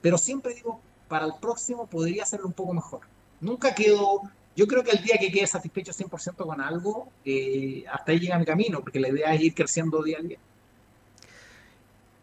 pero 0.00 0.18
siempre 0.18 0.54
digo, 0.54 0.80
para 1.08 1.26
el 1.26 1.34
próximo 1.40 1.86
podría 1.86 2.22
hacerlo 2.22 2.46
un 2.46 2.52
poco 2.52 2.74
mejor. 2.74 3.00
Nunca 3.40 3.74
quedo, 3.74 4.22
yo 4.56 4.66
creo 4.66 4.82
que 4.82 4.92
el 4.92 5.02
día 5.02 5.18
que 5.18 5.30
quede 5.30 5.46
satisfecho 5.46 5.92
100% 5.92 6.36
con 6.36 6.60
algo, 6.60 7.08
eh, 7.24 7.84
hasta 7.92 8.12
ahí 8.12 8.18
llega 8.18 8.38
mi 8.38 8.46
camino, 8.46 8.80
porque 8.80 9.00
la 9.00 9.08
idea 9.08 9.34
es 9.34 9.42
ir 9.42 9.54
creciendo 9.54 10.02
día 10.02 10.18
a 10.18 10.22
día. 10.22 10.38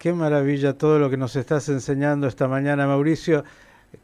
Qué 0.03 0.11
maravilla 0.11 0.77
todo 0.77 0.99
lo 0.99 1.09
que 1.09 1.15
nos 1.15 1.37
estás 1.37 1.69
enseñando 1.69 2.27
esta 2.27 2.49
mañana, 2.49 2.85
Mauricio 2.87 3.45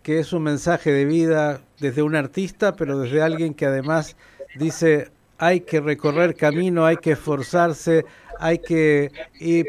que 0.01 0.19
es 0.19 0.31
un 0.31 0.43
mensaje 0.43 0.93
de 0.93 1.03
vida 1.03 1.59
desde 1.77 2.01
un 2.01 2.15
artista, 2.15 2.77
pero 2.77 2.97
desde 2.97 3.21
alguien 3.21 3.53
que 3.53 3.65
además 3.65 4.15
dice 4.55 5.11
hay 5.37 5.59
que 5.59 5.81
recorrer 5.81 6.35
camino, 6.35 6.85
hay 6.85 6.95
que 6.95 7.11
esforzarse, 7.11 8.05
hay 8.39 8.59
que 8.59 9.11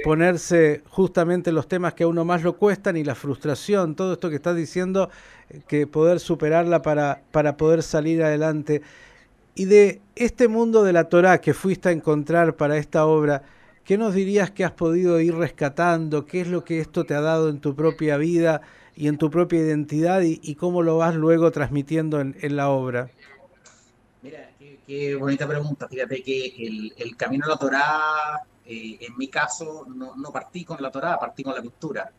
ponerse 0.05 0.85
justamente 0.89 1.51
los 1.51 1.67
temas 1.67 1.95
que 1.95 2.05
a 2.05 2.07
uno 2.07 2.25
más 2.25 2.45
lo 2.45 2.57
cuestan 2.57 2.97
y 2.97 3.03
la 3.03 3.17
frustración, 3.17 3.97
todo 3.97 4.13
esto 4.13 4.31
que 4.31 4.37
estás 4.37 4.55
diciendo, 4.55 5.11
que 5.67 5.89
poder 5.89 6.21
superarla 6.21 6.81
para, 6.81 7.23
para 7.33 7.57
poder 7.57 7.83
salir 7.83 8.23
adelante. 8.23 8.83
Y 9.57 9.65
de 9.65 10.01
este 10.15 10.47
mundo 10.47 10.85
de 10.85 10.93
la 10.93 11.09
Torá 11.09 11.41
que 11.41 11.55
fuiste 11.55 11.89
a 11.89 11.93
encontrar 11.93 12.55
para 12.55 12.77
esta 12.77 13.05
obra, 13.05 13.43
¿qué 13.85 13.99
nos 13.99 14.15
dirías 14.15 14.51
que 14.51 14.65
has 14.65 14.73
podido 14.73 15.21
ir 15.21 15.35
rescatando? 15.35 16.27
¿Qué 16.27 16.41
es 16.41 16.49
lo 16.49 16.65
que 16.65 16.81
esto 16.81 17.05
te 17.05 17.15
ha 17.15 17.21
dado 17.21 17.49
en 17.49 17.61
tu 17.61 17.75
propia 17.75 18.17
vida 18.17 18.63
y 18.95 19.09
en 19.09 19.19
tu 19.19 19.31
propia 19.31 19.61
identidad 19.61 20.21
y, 20.23 20.55
cómo 20.55 20.83
lo 20.83 20.99
vas 20.99 21.15
luego 21.15 21.51
transmitiendo 21.51 22.21
en, 22.21 22.57
la 22.57 22.69
obra? 22.69 23.11
Mira, 24.23 24.51
qué, 24.87 25.15
bonita 25.15 25.47
pregunta. 25.49 25.89
Fíjate 25.89 26.23
que 26.23 26.93
el, 26.97 27.17
camino 27.17 27.47
a 27.47 27.49
la 27.49 27.57
Torá, 27.57 27.91
eh, 28.67 28.99
en 29.01 29.17
mi 29.17 29.29
caso, 29.29 29.87
no, 29.87 30.31
partí 30.33 30.65
con 30.65 30.81
la 30.83 30.91
Torá, 30.91 31.19
partí 31.19 31.43
con 31.43 31.55
la 31.55 31.63
pintura 31.63 32.11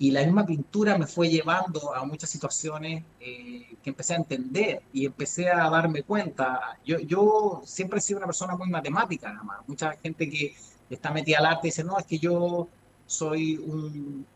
y 0.00 0.10
la 0.12 0.24
misma 0.24 0.46
pintura 0.46 0.96
me 0.96 1.06
fue 1.06 1.28
llevando 1.28 1.94
a 1.94 2.06
muchas 2.06 2.30
situaciones 2.30 3.04
eh, 3.20 3.76
que 3.82 3.90
empecé 3.90 4.14
a 4.14 4.16
entender 4.16 4.80
y 4.94 5.04
empecé 5.04 5.50
a 5.50 5.68
darme 5.68 6.04
cuenta. 6.04 6.78
Yo, 6.86 6.98
yo 7.00 7.60
siempre 7.66 7.98
he 7.98 8.00
sido 8.00 8.16
una 8.16 8.26
persona 8.26 8.56
muy 8.56 8.70
matemática, 8.70 9.30
nada 9.30 9.44
más. 9.44 9.68
Mucha 9.68 9.92
gente 10.02 10.30
que 10.30 10.54
está 10.94 11.10
metida 11.10 11.38
al 11.38 11.46
arte 11.46 11.68
dice, 11.68 11.84
no, 11.84 11.98
es 11.98 12.06
que 12.06 12.18
yo 12.18 12.68
soy 13.06 13.56
un, 13.56 14.26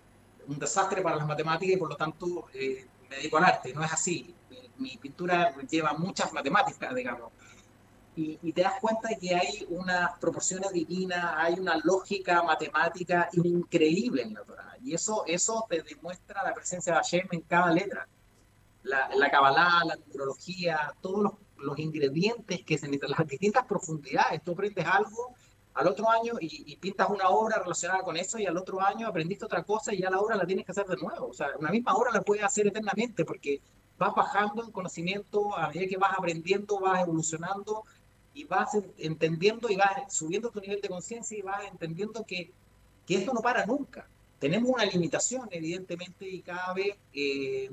un 0.47 0.59
desastre 0.59 1.03
para 1.03 1.17
las 1.17 1.27
matemáticas 1.27 1.77
y 1.77 1.79
por 1.79 1.91
lo 1.91 1.97
tanto 1.97 2.47
eh, 2.55 2.87
me 3.09 3.17
dedico 3.17 3.39
al 3.39 3.45
arte. 3.45 3.73
No 3.75 3.85
es 3.85 3.93
así. 3.93 4.35
Mi 4.79 4.97
pintura 4.97 5.55
lleva 5.69 5.93
muchas 5.95 6.33
matemáticas, 6.33 6.95
digamos 6.95 7.31
y, 8.17 8.53
te 8.53 8.63
das 8.63 8.75
cuenta 8.81 9.09
de 9.09 9.19
que 9.19 9.35
hay 9.35 9.67
unas 9.71 10.19
proporciones 10.19 10.73
divinas, 10.73 11.35
hay 11.37 11.55
una 11.55 11.77
lógica 11.83 12.43
matemática 12.43 13.29
increíble 13.33 14.23
en 14.23 14.35
la 14.35 14.45
Torah. 14.45 14.77
Y 14.83 14.95
eso, 14.95 15.25
eso 15.27 15.67
te 15.69 15.83
demuestra 15.83 16.43
la 16.45 16.55
presencia 16.55 16.93
de 16.93 16.99
Hashem 16.99 17.29
en 17.33 17.41
cada 17.43 17.73
letra. 17.73 18.07
La, 18.85 19.09
la 19.15 19.31
Kabbalah, 19.31 19.83
la 19.85 19.97
numerología, 19.97 20.95
todos 21.01 21.23
los, 21.23 21.33
los, 21.57 21.79
ingredientes 21.79 22.63
que 22.65 22.77
se 22.77 22.87
necesitan, 22.87 23.11
las 23.19 23.27
distintas 23.27 23.65
profundidades. 23.65 24.43
Tú 24.45 24.53
aprendes 24.53 24.87
algo 24.87 25.35
al 25.75 25.89
otro 25.89 26.09
año 26.09 26.35
y, 26.41 26.77
pintas 26.77 27.11
una 27.11 27.29
obra 27.29 27.59
relacionada 27.59 28.03
con 28.03 28.17
eso 28.17 28.39
y 28.39 28.47
al 28.47 28.57
otro 28.57 28.81
año 28.81 29.09
aprendiste 29.09 29.45
otra 29.45 29.65
cosa 29.65 29.93
y 29.93 29.99
ya 29.99 30.11
la 30.11 30.21
obra 30.21 30.37
la 30.37 30.47
tienes 30.47 30.65
que 30.65 30.73
hacer 30.73 30.87
de 30.87 30.97
nuevo. 30.97 31.29
O 31.29 31.35
sea, 31.35 31.49
una 31.59 31.71
misma 31.71 31.95
obra 31.95 32.13
la 32.13 32.23
puedes 32.23 32.45
hacer 32.45 32.67
eternamente 32.67 33.25
porque 33.25 33.61
vas 33.99 34.15
bajando 34.15 34.65
en 34.65 34.71
conocimiento, 34.71 35.57
a 35.57 35.69
medida 35.69 35.89
que 35.89 35.97
vas 35.97 36.17
aprendiendo, 36.17 36.79
vas 36.79 37.03
evolucionando 37.03 37.85
y 38.35 38.45
vas 38.45 38.77
entendiendo 38.99 39.69
y 39.69 39.77
vas 39.77 40.13
subiendo 40.15 40.51
tu 40.51 40.61
nivel 40.61 40.81
de 40.81 40.89
conciencia 40.89 41.39
y 41.39 41.43
vas 41.43 41.65
entendiendo 41.71 42.25
que, 42.25 42.53
que, 43.07 43.17
esto 43.17 43.33
no 43.33 43.41
para 43.41 43.67
nunca. 43.67 44.09
Tenemos 44.39 44.71
una 44.71 44.85
limitación, 44.85 45.49
evidentemente, 45.51 46.29
y 46.29 46.43
cada 46.43 46.75
vez 46.75 46.97
eh, 47.13 47.71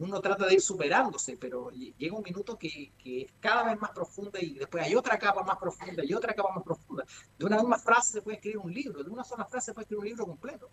uno 0.00 0.20
trata 0.20 0.46
de 0.46 0.54
ir 0.54 0.60
superándose, 0.60 1.36
pero 1.36 1.70
llega 1.70 2.16
un 2.16 2.22
minuto 2.22 2.58
que, 2.58 2.90
que, 3.02 3.22
es 3.22 3.32
cada 3.38 3.64
vez 3.64 3.80
más 3.80 3.90
profunda 3.90 4.40
y 4.40 4.54
después 4.54 4.84
hay 4.84 4.94
otra 4.94 5.18
capa 5.18 5.42
más 5.42 5.58
profunda 5.58 6.02
y 6.04 6.14
otra 6.14 6.34
capa 6.34 6.54
más 6.54 6.64
profunda. 6.64 6.89
De 7.38 7.46
una 7.46 7.56
misma 7.56 7.78
frase 7.78 8.12
se 8.12 8.22
puede 8.22 8.36
escribir 8.36 8.58
un 8.58 8.72
libro, 8.72 9.02
de 9.02 9.10
una 9.10 9.24
sola 9.24 9.44
frase 9.44 9.66
se 9.66 9.74
puede 9.74 9.84
escribir 9.84 10.00
un 10.00 10.08
libro 10.08 10.26
completo. 10.26 10.70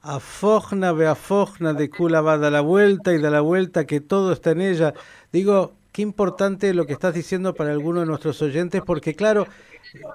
Afogna, 0.00 0.92
ve 0.92 1.06
afogna, 1.06 1.72
de 1.72 1.88
Kula 1.88 2.20
va 2.20 2.36
da 2.36 2.50
la 2.50 2.60
vuelta 2.60 3.14
y 3.14 3.18
da 3.18 3.30
la 3.30 3.40
vuelta 3.40 3.86
que 3.86 4.00
todo 4.00 4.32
está 4.32 4.50
en 4.50 4.60
ella. 4.60 4.92
Digo, 5.32 5.72
qué 5.92 6.02
importante 6.02 6.74
lo 6.74 6.86
que 6.86 6.92
estás 6.92 7.14
diciendo 7.14 7.54
para 7.54 7.70
algunos 7.70 8.02
de 8.02 8.06
nuestros 8.06 8.42
oyentes, 8.42 8.82
porque 8.84 9.14
claro, 9.14 9.46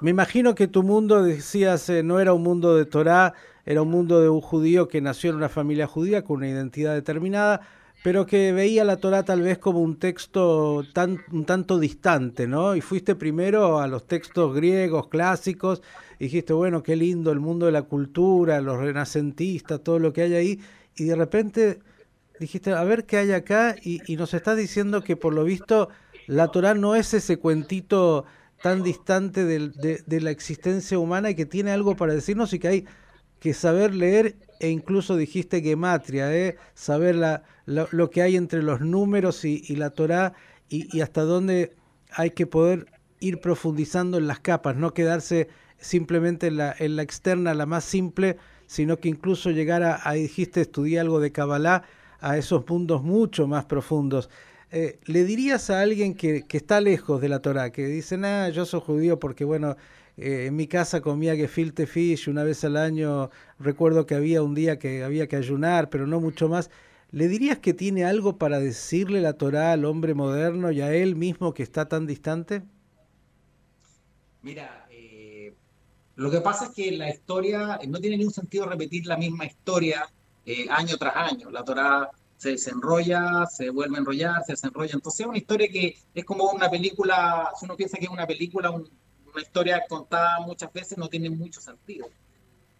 me 0.01 0.11
imagino 0.11 0.53
que 0.53 0.67
tu 0.67 0.83
mundo, 0.83 1.23
decías, 1.23 1.89
eh, 1.89 2.03
no 2.03 2.19
era 2.19 2.33
un 2.33 2.43
mundo 2.43 2.75
de 2.75 2.85
Torah, 2.85 3.33
era 3.65 3.81
un 3.81 3.89
mundo 3.89 4.19
de 4.19 4.29
un 4.29 4.41
judío 4.41 4.87
que 4.87 4.99
nació 4.99 5.29
en 5.29 5.37
una 5.37 5.47
familia 5.47 5.87
judía 5.87 6.23
con 6.23 6.37
una 6.37 6.49
identidad 6.49 6.93
determinada, 6.93 7.61
pero 8.03 8.25
que 8.25 8.53
veía 8.53 8.83
la 8.85 8.97
Torah 8.97 9.23
tal 9.23 9.41
vez 9.41 9.57
como 9.57 9.79
un 9.79 9.97
texto 9.97 10.83
tan, 10.93 11.19
un 11.31 11.45
tanto 11.45 11.79
distante, 11.79 12.47
¿no? 12.47 12.75
Y 12.75 12.81
fuiste 12.81 13.15
primero 13.15 13.79
a 13.79 13.87
los 13.87 14.07
textos 14.07 14.55
griegos 14.55 15.07
clásicos, 15.07 15.81
y 16.17 16.25
dijiste, 16.25 16.53
bueno, 16.53 16.83
qué 16.83 16.95
lindo 16.95 17.31
el 17.31 17.39
mundo 17.39 17.65
de 17.65 17.71
la 17.73 17.83
cultura, 17.83 18.61
los 18.61 18.77
renacentistas, 18.77 19.81
todo 19.81 19.99
lo 19.99 20.13
que 20.13 20.21
hay 20.23 20.33
ahí, 20.35 20.59
y 20.95 21.05
de 21.05 21.15
repente 21.15 21.79
dijiste, 22.39 22.71
a 22.71 22.83
ver 22.83 23.05
qué 23.05 23.17
hay 23.17 23.31
acá, 23.31 23.75
y, 23.81 24.15
nos 24.15 24.33
estás 24.33 24.57
diciendo 24.57 25.03
que 25.03 25.15
por 25.15 25.33
lo 25.33 25.43
visto 25.43 25.89
la 26.27 26.49
Torah 26.49 26.73
no 26.73 26.95
es 26.95 27.13
ese 27.13 27.37
cuentito 27.37 28.25
tan 28.61 28.83
distante 28.83 29.45
de, 29.45 30.21
la 30.21 30.31
existencia 30.31 30.99
humana 30.99 31.29
y 31.29 31.35
que 31.35 31.45
tiene 31.45 31.71
algo 31.71 31.95
para 31.95 32.13
decirnos 32.13 32.53
y 32.53 32.59
que 32.59 32.67
hay 32.67 32.85
que 33.39 33.53
saber 33.53 33.93
leer 33.95 34.35
e 34.59 34.69
incluso 34.69 35.15
dijiste 35.15 35.61
gematria, 35.61 36.35
¿eh? 36.35 36.57
saber 36.73 37.15
la, 37.15 37.43
lo, 37.65 38.09
que 38.09 38.21
hay 38.21 38.35
entre 38.35 38.61
los 38.61 38.81
números 38.81 39.45
y, 39.45 39.75
la 39.75 39.91
Torah 39.91 40.33
y, 40.67 41.01
hasta 41.01 41.21
dónde 41.21 41.75
hay 42.11 42.31
que 42.31 42.45
poder 42.45 42.87
ir 43.19 43.39
profundizando 43.39 44.17
en 44.17 44.27
las 44.27 44.39
capas, 44.39 44.75
no 44.75 44.93
quedarse 44.93 45.47
simplemente 45.77 46.47
en 46.47 46.57
la, 46.57 46.75
en 46.77 46.95
la 46.95 47.03
externa, 47.03 47.53
la 47.53 47.65
más 47.65 47.85
simple, 47.85 48.37
sino 48.67 48.97
que 48.97 49.09
incluso 49.09 49.51
llegar 49.51 49.83
a, 49.83 50.07
a 50.07 50.13
dijiste, 50.13 50.61
estudiar 50.61 51.05
algo 51.05 51.19
de 51.19 51.31
Kabbalah 51.31 51.83
a 52.19 52.37
esos 52.37 52.67
mundos 52.67 53.01
mucho 53.01 53.47
más 53.47 53.65
profundos. 53.65 54.29
Eh, 54.71 54.99
¿Le 55.05 55.23
dirías 55.23 55.69
a 55.69 55.81
alguien 55.81 56.13
que, 56.13 56.45
que, 56.45 56.57
está 56.57 56.79
lejos 56.79 57.21
de 57.21 57.29
la 57.29 57.39
Torah, 57.39 57.71
que 57.71 57.87
dice, 57.87 58.19
ah, 58.23 58.49
yo 58.49 58.65
soy 58.65 58.81
judío 58.81 59.19
porque, 59.19 59.43
bueno, 59.43 59.77
eh, 60.21 60.47
en 60.47 60.55
mi 60.55 60.67
casa 60.67 61.01
comía 61.01 61.35
gefilte 61.35 61.87
fish 61.87 62.27
una 62.29 62.43
vez 62.43 62.63
al 62.63 62.75
año, 62.75 63.29
recuerdo 63.57 64.05
que 64.05 64.15
había 64.15 64.43
un 64.43 64.53
día 64.53 64.77
que 64.77 65.03
había 65.03 65.27
que 65.27 65.37
ayunar, 65.37 65.89
pero 65.89 66.07
no 66.07 66.19
mucho 66.19 66.49
más. 66.49 66.69
¿Le 67.11 67.27
dirías 67.27 67.59
que 67.59 67.73
tiene 67.73 68.05
algo 68.05 68.37
para 68.37 68.59
decirle 68.59 69.21
la 69.21 69.33
Torah 69.33 69.71
al 69.71 69.85
hombre 69.85 70.13
moderno 70.13 70.71
y 70.71 70.81
a 70.81 70.93
él 70.93 71.15
mismo 71.15 71.53
que 71.53 71.63
está 71.63 71.87
tan 71.87 72.05
distante? 72.05 72.63
Mira, 74.41 74.87
eh, 74.91 75.53
lo 76.15 76.29
que 76.29 76.41
pasa 76.41 76.65
es 76.65 76.71
que 76.71 76.91
la 76.91 77.09
historia 77.09 77.79
no 77.87 77.99
tiene 77.99 78.17
ningún 78.17 78.33
sentido 78.33 78.65
repetir 78.65 79.05
la 79.07 79.17
misma 79.17 79.45
historia 79.45 80.07
eh, 80.45 80.67
año 80.69 80.97
tras 80.97 81.15
año. 81.15 81.49
La 81.49 81.63
Torah 81.63 82.09
se 82.37 82.51
desenrolla, 82.51 83.45
se 83.45 83.69
vuelve 83.69 83.97
a 83.97 83.99
enrollar, 83.99 84.43
se 84.45 84.53
desenrolla. 84.53 84.93
Entonces 84.93 85.21
es 85.21 85.27
una 85.27 85.37
historia 85.37 85.67
que 85.69 85.97
es 86.13 86.25
como 86.25 86.51
una 86.51 86.69
película, 86.69 87.51
si 87.57 87.65
uno 87.65 87.75
piensa 87.75 87.97
que 87.97 88.05
es 88.05 88.11
una 88.11 88.27
película, 88.27 88.71
una 89.33 89.41
historia 89.41 89.83
contada 89.87 90.39
muchas 90.41 90.71
veces 90.71 90.97
no 90.97 91.07
tiene 91.07 91.29
mucho 91.29 91.61
sentido. 91.61 92.07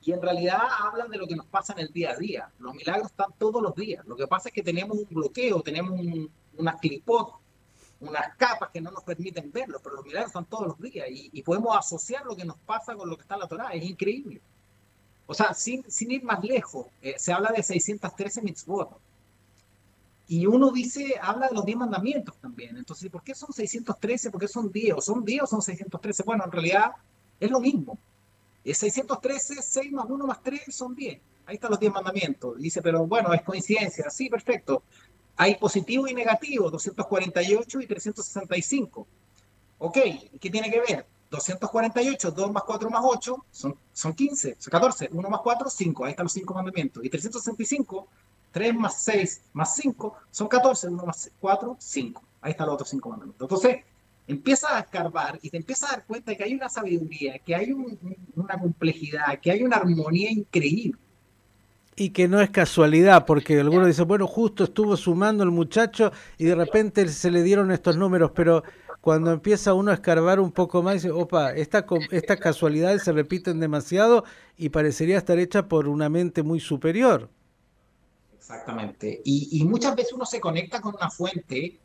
Y 0.02 0.12
en 0.14 0.22
realidad 0.22 0.62
hablan 0.82 1.10
de 1.10 1.18
lo 1.18 1.28
que 1.28 1.36
nos 1.36 1.46
pasa 1.48 1.74
en 1.74 1.80
el 1.80 1.92
día 1.92 2.12
a 2.12 2.16
día. 2.16 2.50
Los 2.60 2.74
milagros 2.74 3.08
están 3.08 3.34
todos 3.38 3.62
los 3.62 3.76
días. 3.76 4.06
Lo 4.06 4.16
que 4.16 4.28
pasa 4.28 4.50
es 4.50 4.56
que 4.56 4.64
tenemos 4.64 4.98
un 4.98 5.08
bloqueo, 5.10 5.62
tenemos 5.62 6.00
unas 6.58 6.80
clipot, 6.80 7.36
unas 8.00 8.36
capas 8.38 8.70
que 8.70 8.80
no 8.80 8.92
nos 8.92 9.04
permiten 9.04 9.52
verlos, 9.52 9.82
pero 9.84 9.96
los 9.96 10.06
milagros 10.06 10.30
están 10.30 10.46
todos 10.46 10.68
los 10.68 10.80
días 10.80 11.08
y, 11.10 11.42
podemos 11.44 11.76
asociar 11.78 12.26
lo 12.26 12.36
que 12.36 12.46
nos 12.46 12.58
pasa 12.60 12.96
con 12.96 13.10
lo 13.10 13.18
que 13.18 13.24
está 13.24 13.36
en 13.36 13.42
la 13.42 13.48
Torah. 13.48 13.70
Es 13.74 13.84
increíble. 13.84 14.42
O 15.28 15.34
sea, 15.34 15.54
sin, 15.54 15.84
sin 15.92 16.12
ir 16.12 16.24
más 16.24 16.44
lejos, 16.44 16.88
eh, 17.02 17.16
se 17.18 17.34
habla 17.34 17.52
de 17.52 17.62
613 17.62 18.42
mitzvot. 18.42 18.90
Y 20.32 20.46
uno 20.46 20.72
dice, 20.72 21.16
habla 21.20 21.48
de 21.48 21.56
los 21.56 21.66
10 21.66 21.80
mandamientos 21.80 22.38
también. 22.38 22.78
Entonces, 22.78 23.10
¿por 23.10 23.24
qué 23.24 23.34
son 23.34 23.52
613? 23.52 24.30
¿Por 24.30 24.40
qué 24.40 24.48
son 24.48 24.72
10? 24.72 24.94
¿O 24.96 25.02
son 25.02 25.26
10 25.26 25.42
o 25.42 25.48
son 25.48 25.62
613? 25.64 26.22
Bueno, 26.22 26.46
en 26.46 26.52
realidad 26.52 26.92
es 27.40 27.50
lo 27.50 27.60
mismo. 27.60 27.98
Es 28.64 28.78
613, 28.78 29.60
6 29.60 29.92
más 29.92 30.06
1 30.08 30.28
más 30.28 30.44
3 30.44 30.62
son 30.70 30.94
10. 30.94 31.20
Ahí 31.48 31.56
están 31.56 31.72
los 31.72 31.80
10 31.80 31.92
mandamientos. 31.92 32.60
Dice, 32.60 32.80
pero 32.84 33.08
bueno, 33.08 33.34
es 33.34 33.42
coincidencia. 33.42 34.08
Sí, 34.12 34.30
perfecto. 34.30 34.84
Hay 35.36 35.56
positivo 35.56 36.08
y 36.08 36.14
negativo, 36.14 36.70
248 36.70 37.82
y 37.82 37.88
365. 37.88 39.08
Ok, 39.80 39.98
¿qué 40.40 40.50
tiene 40.52 40.70
que 40.70 40.80
ver? 40.80 41.08
248, 41.32 42.30
2 42.30 42.52
más 42.52 42.64
4 42.64 42.90
más 42.92 43.02
8 43.04 43.46
son, 43.50 43.76
son 43.94 44.14
15, 44.14 44.58
son 44.60 44.72
14, 44.72 45.10
1 45.12 45.30
más 45.30 45.42
4, 45.44 45.70
5, 45.72 46.06
ahí 46.06 46.12
están 46.12 46.26
los 46.26 46.34
5 46.34 46.54
mandamientos. 46.54 47.04
Y 47.04 47.10
365, 47.10 48.08
3 48.52 48.76
más 48.76 49.02
6 49.04 49.42
más 49.54 49.76
5 49.76 50.16
son 50.32 50.48
14, 50.48 50.88
1 50.88 51.06
más 51.06 51.32
4, 51.40 51.78
5. 51.80 52.24
Ahí 52.42 52.52
están 52.52 52.68
los 52.68 52.76
otros 52.76 52.90
5 52.90 53.10
mandamientos. 53.10 53.46
Entonces, 53.46 53.84
empieza 54.28 54.78
a 54.78 54.80
escarbar 54.82 55.40
y 55.42 55.50
te 55.50 55.58
empiezas 55.58 55.90
a 55.90 55.96
dar 55.96 56.06
cuenta 56.06 56.32
de 56.32 56.38
que 56.38 56.44
hay 56.44 56.54
una 56.54 56.70
sabiduría, 56.70 57.40
que 57.40 57.56
hay 57.56 57.72
una 58.36 58.60
complejidad, 58.60 59.40
que 59.40 59.52
hay 59.52 59.64
una 59.64 59.78
armonía 59.78 60.32
increíble. 60.32 61.00
Y 61.96 62.12
que 62.12 62.30
no 62.30 62.40
es 62.40 62.50
casualidad, 62.50 63.26
porque 63.26 63.60
algunos 63.60 63.88
dicen, 63.88 64.08
bueno, 64.08 64.26
justo 64.26 64.64
estuvo 64.64 64.96
sumando 64.96 65.44
el 65.44 65.52
muchacho 65.52 66.14
y 66.38 66.46
de 66.46 66.56
repente 66.56 67.06
se 67.10 67.30
le 67.30 67.44
dieron 67.44 67.72
estos 67.72 67.98
números, 67.98 68.32
pero 68.34 68.64
cuando 69.02 69.32
empieza 69.32 69.74
uno 69.74 69.92
a 69.92 69.96
escarbar 69.96 70.40
un 70.40 70.52
poco 70.52 70.84
más, 70.84 70.96
dice, 70.96 71.12
opa, 71.12 71.52
esta, 71.54 71.86
estas 72.12 72.40
casualidades 72.40 73.04
se 73.04 73.12
repiten 73.12 73.60
demasiado 73.60 74.24
y 74.58 74.70
parecería 74.70 75.18
estar 75.18 75.40
hecha 75.40 75.68
por 75.68 75.88
una 75.88 76.08
mente 76.08 76.44
muy 76.44 76.60
superior. 76.60 77.30
Exactamente. 78.50 79.22
Y, 79.26 79.64
muchas 79.66 79.96
veces 79.96 80.14
uno 80.14 80.26
se 80.26 80.40
conecta 80.40 80.82
con 80.82 80.96
una 80.96 81.12
fuente 81.12 81.80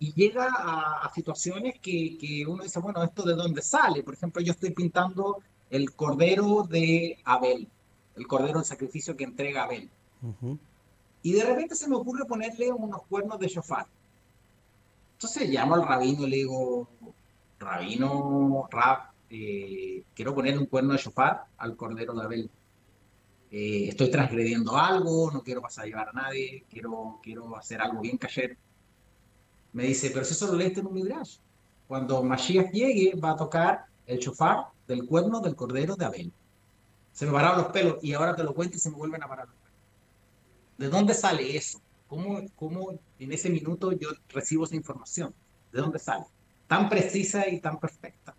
y 0.00 0.12
llega 0.14 0.48
a, 0.52 1.08
situaciones 1.14 1.78
que, 1.78 2.44
uno 2.44 2.64
dice, 2.64 2.80
bueno, 2.80 3.04
¿esto 3.04 3.22
de 3.22 3.34
dónde 3.34 3.62
sale? 3.62 4.02
Por 4.02 4.14
ejemplo, 4.14 4.42
yo 4.42 4.50
estoy 4.50 4.70
pintando 4.70 5.38
el 5.70 5.94
cordero 5.94 6.64
de 6.68 7.18
Abel, 7.24 7.68
el 8.16 8.26
cordero 8.26 8.58
del 8.58 8.64
sacrificio 8.64 9.16
que 9.16 9.22
entrega 9.22 9.62
Abel. 9.62 9.88
Y 11.22 11.32
de 11.32 11.44
repente 11.44 11.76
se 11.76 11.88
me 11.88 11.94
ocurre 11.94 12.24
ponerle 12.24 12.72
unos 12.72 13.02
cuernos 13.02 13.38
de 13.38 13.46
shofar. 13.46 13.86
Entonces 15.12 15.48
llamo 15.48 15.76
al 15.76 15.86
rabino 15.86 16.26
y 16.26 16.30
le 16.30 16.36
digo, 16.38 16.88
rabino, 17.60 18.68
rap, 18.72 19.12
eh, 19.30 20.02
quiero 20.16 20.34
ponerle 20.34 20.58
un 20.58 20.66
cuerno 20.66 20.94
de 20.94 20.98
shofar 20.98 21.44
al 21.58 21.76
cordero 21.76 22.12
de 22.14 22.24
Abel. 22.24 22.50
Eh, 23.50 23.88
estoy 23.88 24.10
transgrediendo 24.10 24.76
algo, 24.76 25.30
no 25.30 25.42
quiero 25.42 25.62
pasar 25.62 25.84
a 25.84 25.86
llevar 25.86 26.08
a 26.10 26.12
nadie, 26.12 26.64
quiero, 26.68 27.18
quiero 27.22 27.56
hacer 27.56 27.80
algo 27.80 28.00
bien 28.00 28.18
cayer. 28.18 28.58
Me 29.72 29.84
dice, 29.84 30.10
pero 30.10 30.24
si 30.24 30.32
eso 30.32 30.46
lo 30.48 30.54
leíste 30.54 30.80
en 30.80 30.86
un 30.86 30.94
midrash. 30.94 31.38
Cuando 31.86 32.22
Mashiach 32.22 32.70
llegue, 32.72 33.14
va 33.16 33.30
a 33.30 33.36
tocar 33.36 33.86
el 34.06 34.18
shofar 34.18 34.66
del 34.86 35.06
cuerno 35.06 35.40
del 35.40 35.54
cordero 35.54 35.96
de 35.96 36.04
Abel. 36.04 36.32
Se 37.12 37.26
me 37.26 37.32
pararon 37.32 37.62
los 37.62 37.72
pelos 37.72 37.96
y 38.02 38.12
ahora 38.12 38.36
te 38.36 38.44
lo 38.44 38.54
cuento 38.54 38.76
y 38.76 38.80
se 38.80 38.90
me 38.90 38.96
vuelven 38.96 39.22
a 39.22 39.28
parar 39.28 39.46
los 39.46 39.56
pelos. 39.56 39.78
¿De 40.76 40.88
dónde 40.88 41.14
sale 41.14 41.56
eso? 41.56 41.80
¿Cómo, 42.06 42.40
¿Cómo 42.54 42.98
en 43.18 43.32
ese 43.32 43.50
minuto 43.50 43.92
yo 43.92 44.10
recibo 44.28 44.64
esa 44.64 44.76
información? 44.76 45.34
¿De 45.72 45.80
dónde 45.80 45.98
sale? 45.98 46.24
Tan 46.66 46.88
precisa 46.88 47.48
y 47.48 47.60
tan 47.60 47.78
perfecta. 47.78 48.34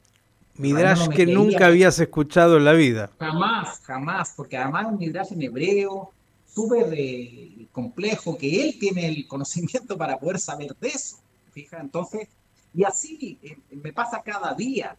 Midrash 0.60 1.08
que 1.08 1.26
nunca 1.26 1.68
habías 1.68 1.98
escuchado 2.00 2.58
en 2.58 2.66
la 2.66 2.74
vida. 2.74 3.10
Jamás, 3.18 3.80
jamás, 3.80 4.34
porque 4.36 4.58
además 4.58 4.88
un 4.88 4.98
Midrash 4.98 5.32
en 5.32 5.42
hebreo, 5.42 6.12
súper 6.54 6.94
eh, 6.98 7.66
complejo, 7.72 8.38
que 8.38 8.62
él 8.62 8.78
tiene 8.78 9.08
el 9.08 9.26
conocimiento 9.26 9.98
para 9.98 10.20
poder 10.20 10.38
saber 10.38 10.76
de 10.82 10.90
eso. 10.90 11.18
Fija, 11.54 11.80
entonces, 11.80 12.28
y 12.74 12.84
así 12.84 13.40
eh, 13.42 13.58
me 13.72 13.94
pasa 13.94 14.22
cada 14.22 14.54
día 14.54 14.98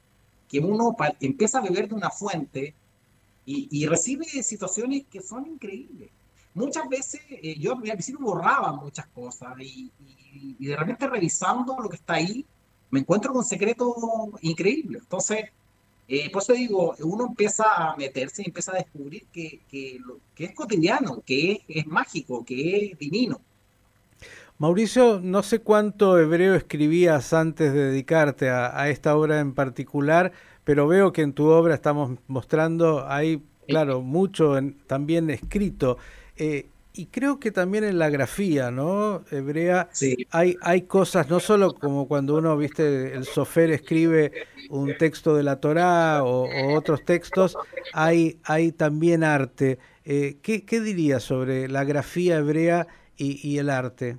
que 0.49 0.61
uno 0.61 0.97
empieza 1.21 1.59
a 1.59 1.63
beber 1.63 1.89
de 1.91 1.95
una 1.95 2.11
fuente 2.11 2.75
y, 3.45 3.85
recibe 3.87 4.25
situaciones 4.43 5.03
que 5.11 5.21
son 5.21 5.47
increíbles. 5.47 6.09
Muchas 6.55 6.89
veces 6.89 7.21
eh, 7.31 7.59
yo 7.59 7.73
al 7.73 7.81
principio 7.81 8.25
borraba 8.25 8.73
muchas 8.73 9.07
cosas 9.09 9.53
y, 9.59 9.91
y 10.59 10.67
de 10.67 10.77
repente 10.77 11.09
revisando 11.09 11.77
lo 11.81 11.89
que 11.89 11.97
está 11.97 12.15
ahí, 12.15 12.47
me 12.91 13.01
encuentro 13.01 13.33
con 13.33 13.45
secretos 13.45 13.95
increíbles. 14.43 15.03
Entonces, 15.03 15.51
eh, 16.09 16.29
por 16.31 16.43
eso 16.43 16.53
digo, 16.53 16.95
uno 17.05 17.27
empieza 17.29 17.65
a 17.65 17.97
meterse 17.97 18.43
y 18.43 18.47
empieza 18.47 18.73
a 18.73 18.79
descubrir 18.79 19.27
que, 19.33 19.61
que, 19.71 20.01
que 20.35 20.45
es 20.45 20.55
cotidiano, 20.55 21.23
que 21.25 21.53
es, 21.53 21.59
es, 21.69 21.87
mágico, 21.87 22.45
que 22.45 22.87
es 22.91 22.99
divino. 22.99 23.41
Mauricio, 24.59 25.21
no 25.23 25.43
sé 25.43 25.61
cuánto 25.61 26.19
hebreo 26.19 26.55
escribías 26.55 27.33
antes 27.33 27.73
de 27.73 27.93
dedicarte 27.93 28.51
a, 28.51 28.79
a 28.79 28.91
esta 28.91 29.17
obra 29.17 29.41
en 29.41 29.55
particular, 29.55 30.33
pero 30.65 30.87
veo 30.87 31.13
que 31.13 31.23
en 31.23 31.33
tu 31.33 31.47
obra 31.47 31.75
estamos 31.75 32.19
mostrando, 32.27 33.07
hay, 33.09 33.43
claro, 33.69 34.03
mucho 34.03 34.59
en, 34.59 34.79
también 34.87 35.31
escrito. 35.31 35.97
Eh, 36.37 36.67
y 36.93 37.07
creo 37.07 37.39
que 37.39 37.53
también 37.53 37.85
en 37.85 37.99
la 37.99 38.11
grafía, 38.11 38.71
¿no? 38.71 39.25
Hebrea, 39.31 39.89
hay, 40.31 40.57
hay 40.61 40.83
cosas, 40.83 41.29
no 41.29 41.39
solo 41.39 41.75
como 41.75 42.09
cuando 42.09 42.37
uno, 42.37 42.57
viste, 42.57 43.15
el 43.15 43.25
sofer 43.25 43.71
escribe 43.71 44.33
un 44.71 44.97
texto 44.99 45.35
de 45.37 45.43
la 45.43 45.61
Torá 45.61 46.25
o, 46.25 46.49
otros 46.77 47.05
textos, 47.05 47.57
hay, 47.93 48.39
hay 48.45 48.73
también 48.73 49.23
arte. 49.23 49.79
Eh, 50.05 50.39
¿qué, 50.43 50.65
¿qué, 50.65 50.81
dirías 50.81 51.23
sobre 51.23 51.69
la 51.69 51.85
grafía 51.85 52.39
hebrea 52.39 52.89
y, 53.17 53.47
y, 53.49 53.59
el 53.59 53.71
arte? 53.71 54.19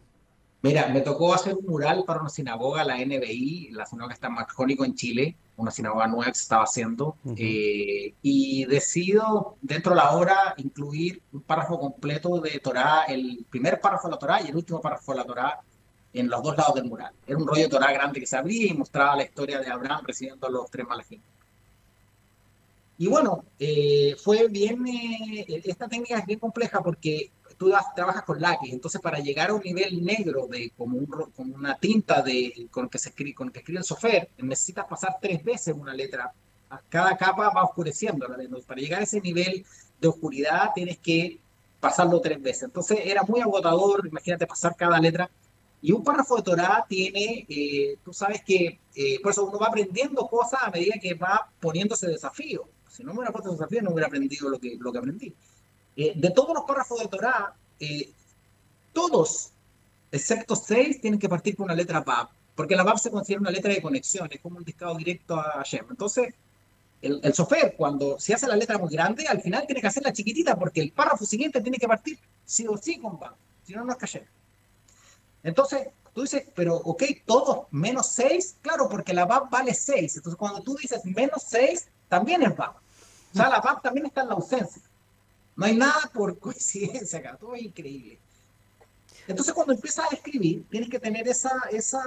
Mira, 0.62 0.88
me 0.90 1.02
tocó 1.02 1.34
hacer 1.34 1.56
un 1.56 1.66
mural 1.66 2.04
para 2.06 2.22
una 2.22 2.30
sinagoga, 2.30 2.86
la 2.86 2.98
NBI, 2.98 3.70
la 3.72 3.86
sinagoga 3.86 4.14
está 4.14 4.28
en 4.28 4.34
Marjónico, 4.34 4.86
en 4.86 4.96
Chile, 4.96 5.36
una 5.62 5.72
sinagoga 5.72 6.08
nueva 6.08 6.26
que 6.26 6.36
se 6.36 6.44
estaba 6.44 6.64
haciendo, 6.64 7.16
eh, 7.38 8.14
y 8.22 8.66
decido 8.66 9.58
dentro 9.62 9.92
de 9.92 9.98
la 9.98 10.12
obra 10.12 10.54
incluir 10.58 11.22
un 11.32 11.42
párrafo 11.42 11.80
completo 11.80 12.40
de 12.40 12.60
Torah, 12.60 13.04
el 13.08 13.46
primer 13.50 13.80
párrafo 13.80 14.08
de 14.08 14.12
la 14.12 14.20
Torah 14.20 14.42
y 14.42 14.50
el 14.50 14.56
último 14.56 14.82
párrafo 14.82 15.12
de 15.12 15.18
la 15.18 15.26
Torah 15.26 15.60
en 16.14 16.30
los 16.30 16.44
dos 16.44 16.58
lados 16.58 16.76
del 16.76 16.86
mural. 16.86 17.14
Era 17.26 17.38
un 17.38 17.48
rollo 17.48 17.64
de 17.64 17.70
Torah 17.70 17.92
grande 17.92 18.20
que 18.20 18.26
se 18.26 18.38
abría 18.38 18.72
y 18.72 18.74
mostraba 18.74 19.16
la 19.16 19.24
historia 19.24 19.60
de 19.60 19.70
Abraham 19.70 20.04
recibiendo 20.06 20.50
los 20.50 20.70
tres 20.70 20.86
malajim. 20.88 21.22
Y 22.98 23.08
bueno, 23.08 23.46
eh, 23.58 24.16
fue 24.22 24.48
bien, 24.48 24.86
eh, 24.88 25.62
esta 25.66 25.88
técnica 25.88 26.20
es 26.20 26.26
bien 26.26 26.40
compleja 26.40 26.82
porque 26.82 27.32
tú 27.62 27.72
trabajas 27.96 28.24
con 28.24 28.42
lápiz, 28.42 28.74
entonces 28.74 29.00
para 29.00 29.20
llegar 29.20 29.52
a 29.52 29.54
un 29.54 29.62
nivel 29.62 30.04
negro 30.04 30.48
de 30.48 30.72
como, 30.76 30.98
un, 30.98 31.06
como 31.06 31.54
una 31.54 31.78
tinta 31.78 32.24
de, 32.24 32.68
con, 32.72 32.90
que 32.90 32.98
se 32.98 33.10
escribe, 33.10 33.36
con 33.36 33.52
que 33.52 33.60
escribe 33.60 33.78
el 33.78 33.86
software, 33.86 34.30
necesitas 34.40 34.86
pasar 34.88 35.18
tres 35.22 35.44
veces 35.44 35.76
una 35.78 35.94
letra. 35.94 36.34
Cada 36.90 37.16
capa 37.16 37.52
va 37.52 37.64
oscureciendo. 37.64 38.26
Para 38.66 38.82
llegar 38.82 39.02
a 39.02 39.04
ese 39.04 39.22
nivel 39.22 39.64
de 40.00 40.08
oscuridad 40.08 40.72
tienes 40.74 40.98
que 40.98 41.40
pasarlo 41.80 42.20
tres 42.20 42.42
veces. 42.42 42.64
Entonces 42.64 42.98
era 43.04 43.22
muy 43.22 43.42
agotador, 43.42 44.08
imagínate 44.08 44.48
pasar 44.48 44.76
cada 44.76 45.00
letra. 45.00 45.30
Y 45.84 45.92
un 45.92 46.04
párrafo 46.04 46.38
de 46.38 46.42
Torah 46.42 46.84
tiene, 46.90 47.46
eh, 47.48 47.98
tú 48.04 48.12
sabes 48.12 48.42
que, 48.44 48.80
eh, 48.96 49.20
por 49.22 49.34
eso 49.34 49.46
uno 49.46 49.60
va 49.60 49.68
aprendiendo 49.68 50.28
cosas 50.28 50.62
a 50.64 50.72
medida 50.72 50.96
que 51.00 51.14
va 51.14 51.48
poniéndose 51.60 52.08
desafío. 52.08 52.68
Si 52.90 53.04
no 53.04 53.14
me 53.14 53.20
hubiera 53.20 53.32
puesto 53.32 53.52
desafío, 53.52 53.84
no 53.84 53.92
hubiera 53.92 54.08
aprendido 54.08 54.50
lo 54.50 54.60
que, 54.60 54.78
lo 54.80 54.92
que 54.92 54.98
aprendí. 54.98 55.36
Eh, 56.02 56.14
de 56.16 56.32
todos 56.32 56.56
los 56.56 56.64
párrafos 56.64 57.00
de 57.00 57.08
Torah, 57.08 57.54
eh, 57.80 58.10
todos, 58.92 59.52
excepto 60.12 60.56
seis, 60.56 61.00
tienen 61.00 61.20
que 61.20 61.30
partir 61.30 61.56
con 61.56 61.66
una 61.66 61.76
letra 61.76 62.00
BAB, 62.00 62.28
porque 62.56 62.76
la 62.76 62.82
BAB 62.82 62.98
se 62.98 63.12
considera 63.12 63.42
una 63.42 63.52
letra 63.52 63.72
de 63.72 63.84
conexión, 63.84 64.28
es 64.32 64.42
como 64.42 64.58
un 64.58 64.64
discado 64.64 64.96
directo 64.96 65.36
a 65.36 65.44
Hashem. 65.58 65.86
Entonces, 65.92 66.34
el, 67.04 67.20
el 67.22 67.34
sofer, 67.36 67.76
cuando 67.78 68.20
se 68.20 68.34
hace 68.34 68.48
la 68.48 68.56
letra 68.56 68.80
muy 68.80 68.90
grande, 68.90 69.28
al 69.28 69.42
final 69.42 69.68
tiene 69.68 69.80
que 69.80 69.86
hacerla 69.86 70.12
chiquitita, 70.12 70.58
porque 70.58 70.82
el 70.82 70.92
párrafo 70.92 71.24
siguiente 71.24 71.62
tiene 71.62 71.78
que 71.78 71.88
partir 71.88 72.18
sí 72.46 72.66
o 72.68 72.76
sí 72.78 72.98
con 72.98 73.20
BAB, 73.20 73.36
si 73.64 73.74
no, 73.74 73.86
no 73.86 73.94
es 73.94 74.00
Hashem. 74.00 74.24
Entonces, 75.44 75.90
tú 76.16 76.24
dices, 76.24 76.46
pero 76.56 76.78
ok, 76.78 77.04
todos 77.28 77.68
menos 77.70 78.08
6, 78.08 78.56
claro, 78.64 78.90
porque 78.90 79.14
la 79.14 79.26
BAP 79.26 79.52
vale 79.52 79.76
6. 79.76 80.16
Entonces, 80.16 80.36
cuando 80.36 80.62
tú 80.62 80.76
dices 80.78 81.06
menos 81.06 81.44
6, 81.48 81.90
también 82.10 82.42
es 82.42 82.58
BAP. 82.58 82.76
O 82.76 83.38
sea, 83.38 83.50
la 83.50 83.62
BAP 83.62 83.84
también 83.84 84.08
está 84.08 84.22
en 84.24 84.30
la 84.30 84.34
ausencia. 84.34 84.82
No 85.62 85.68
hay 85.68 85.76
nada 85.76 86.10
por 86.12 86.40
coincidencia 86.40 87.20
acá, 87.20 87.38
todo 87.40 87.54
es 87.54 87.62
increíble. 87.62 88.18
Entonces, 89.28 89.54
cuando 89.54 89.74
empiezas 89.74 90.12
a 90.12 90.16
escribir, 90.16 90.66
tienes 90.72 90.90
que 90.90 91.00
tener 91.00 91.28
esa, 91.28 91.52
esa, 91.72 92.04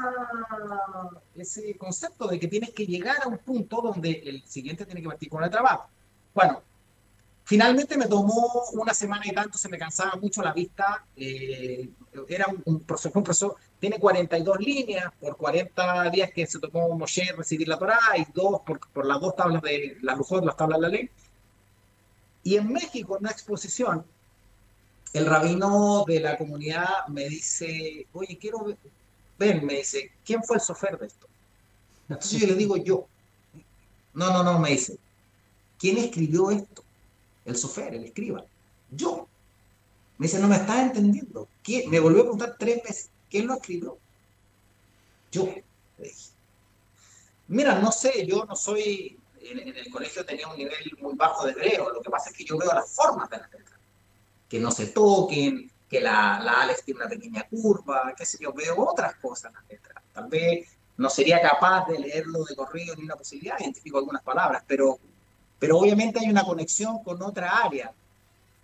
ese 1.36 1.76
concepto 1.76 2.26
de 2.26 2.40
que 2.40 2.48
tienes 2.48 2.70
que 2.70 2.84
llegar 2.84 3.18
a 3.22 3.28
un 3.28 3.38
punto 3.38 3.80
donde 3.80 4.10
el 4.10 4.42
siguiente 4.44 4.84
tiene 4.84 5.00
que 5.00 5.06
partir 5.06 5.28
con 5.28 5.44
el 5.44 5.50
trabajo. 5.50 5.88
Bueno, 6.34 6.62
finalmente 7.44 7.96
me 7.96 8.06
tomó 8.06 8.64
una 8.72 8.92
semana 8.92 9.22
y 9.24 9.30
tanto, 9.30 9.56
se 9.56 9.68
me 9.68 9.78
cansaba 9.78 10.16
mucho 10.16 10.42
la 10.42 10.52
vista. 10.52 11.06
Eh, 11.16 11.88
era 12.26 12.48
un, 12.48 12.60
un, 12.64 12.80
proceso, 12.80 13.16
un 13.16 13.54
tiene 13.78 14.00
42 14.00 14.58
líneas 14.58 15.12
por 15.20 15.36
40 15.36 16.10
días 16.10 16.32
que 16.32 16.44
se 16.48 16.58
tomó 16.58 16.98
Moshe 16.98 17.32
recibir 17.36 17.68
la 17.68 17.78
Torah 17.78 18.18
y 18.18 18.26
dos 18.34 18.62
por, 18.62 18.80
por 18.92 19.06
las 19.06 19.20
dos 19.20 19.36
tablas 19.36 19.62
de 19.62 19.96
la 20.02 20.16
Lujot, 20.16 20.44
las 20.44 20.56
tablas 20.56 20.80
de 20.80 20.82
la 20.82 20.88
ley. 20.88 21.10
Y 22.44 22.56
en 22.56 22.70
México, 22.70 23.16
en 23.16 23.22
una 23.22 23.30
exposición, 23.30 24.04
el 25.14 25.26
rabino 25.26 26.04
de 26.06 26.20
la 26.20 26.36
comunidad 26.36 27.06
me 27.08 27.26
dice, 27.28 28.06
oye, 28.12 28.36
quiero 28.38 28.66
ver, 29.38 29.62
me 29.62 29.76
dice, 29.76 30.12
¿quién 30.24 30.42
fue 30.44 30.56
el 30.56 30.62
sofer 30.62 30.98
de 30.98 31.06
esto? 31.06 31.26
Entonces 32.08 32.40
yo 32.40 32.46
le 32.46 32.54
digo, 32.54 32.76
yo. 32.76 33.06
No, 34.12 34.30
no, 34.30 34.44
no, 34.44 34.58
me 34.58 34.70
dice, 34.70 34.98
¿quién 35.78 35.96
escribió 35.98 36.50
esto? 36.50 36.84
El 37.46 37.56
sofer, 37.56 37.94
el 37.94 38.04
escriba. 38.04 38.44
Yo. 38.90 39.26
Me 40.18 40.26
dice, 40.26 40.38
no 40.38 40.46
me 40.46 40.56
estás 40.56 40.80
entendiendo. 40.80 41.48
Me 41.88 41.98
volvió 41.98 42.20
a 42.20 42.24
preguntar 42.24 42.56
tres 42.58 42.82
veces, 42.82 43.10
¿quién 43.30 43.46
lo 43.46 43.54
escribió? 43.54 43.96
Yo. 45.32 45.48
Mira, 47.48 47.78
no 47.78 47.90
sé, 47.90 48.26
yo 48.26 48.44
no 48.44 48.54
soy 48.54 49.18
en, 49.50 49.58
en, 49.60 49.76
el 49.76 49.90
colegio 49.90 50.24
tenía 50.24 50.48
un 50.48 50.56
nivel 50.56 50.96
muy 51.00 51.14
bajo 51.14 51.46
de 51.46 51.52
hebreo, 51.52 51.90
lo 51.90 52.00
que 52.00 52.10
pasa 52.10 52.30
es 52.30 52.36
que 52.36 52.44
yo 52.44 52.58
veo 52.58 52.72
las 52.72 52.90
formas 52.90 53.28
de 53.30 53.38
las 53.38 53.52
letras, 53.52 53.80
que 54.48 54.58
no 54.58 54.70
se 54.70 54.86
toquen, 54.88 55.70
que 55.88 56.00
la, 56.00 56.40
la 56.42 56.62
Alex 56.62 56.84
tiene 56.84 57.00
una 57.00 57.08
pequeña 57.08 57.46
curva, 57.48 58.14
qué 58.16 58.24
sé 58.24 58.38
yo, 58.40 58.52
veo 58.52 58.74
otras 58.78 59.16
cosas 59.16 59.50
en 59.50 59.54
las 59.54 59.68
letras. 59.68 60.02
Tal 60.12 60.28
vez 60.28 60.68
no 60.96 61.10
sería 61.10 61.40
capaz 61.40 61.86
de 61.88 61.98
leerlo 61.98 62.44
de 62.44 62.54
corrido 62.54 62.94
ni 62.96 63.04
una 63.04 63.16
posibilidad, 63.16 63.58
identifico 63.60 63.98
algunas 63.98 64.22
palabras, 64.22 64.62
pero, 64.66 64.98
pero 65.58 65.78
obviamente 65.78 66.20
hay 66.20 66.30
una 66.30 66.44
conexión 66.44 67.02
con 67.02 67.22
otra 67.22 67.58
área. 67.64 67.92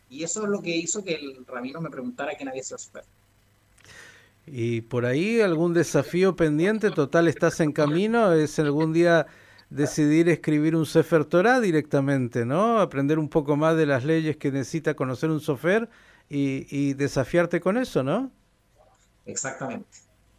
Y 0.09 0.25
eso 0.25 0.43
es 0.43 0.49
lo 0.49 0.61
que 0.61 0.71
hizo 0.71 1.05
que 1.05 1.14
el 1.14 1.45
rabino 1.47 1.81
me 1.81 1.90
preguntara 1.90 2.35
quién 2.35 2.49
había 2.49 2.62
sido 2.62 2.79
super. 2.79 3.05
¿Y 4.47 4.81
por 4.81 5.07
ahí 5.07 5.40
algún 5.40 5.75
desafío 5.75 6.35
pendiente? 6.35 6.90
Total, 6.90 7.29
¿estás 7.29 7.61
en 7.61 7.73
camino? 7.73 8.33
¿Es 8.33 8.59
algún 8.59 8.93
día 8.93 9.27
decidir 9.70 10.28
escribir 10.28 10.74
un 10.74 10.85
Sefer 10.85 11.24
Torah 11.24 11.61
directamente, 11.61 12.44
¿no? 12.44 12.80
Aprender 12.80 13.18
un 13.18 13.28
poco 13.28 13.56
más 13.56 13.76
de 13.76 13.87
las 13.87 14.04
leyes 14.04 14.37
que 14.37 14.50
necesita 14.50 14.94
conocer 14.94 15.30
un 15.30 15.40
sofer 15.40 15.88
y, 16.28 16.94
desafiarte 16.94 17.61
con 17.61 17.76
eso, 17.76 18.02
¿no? 18.02 18.30
Exactamente. 19.26 19.87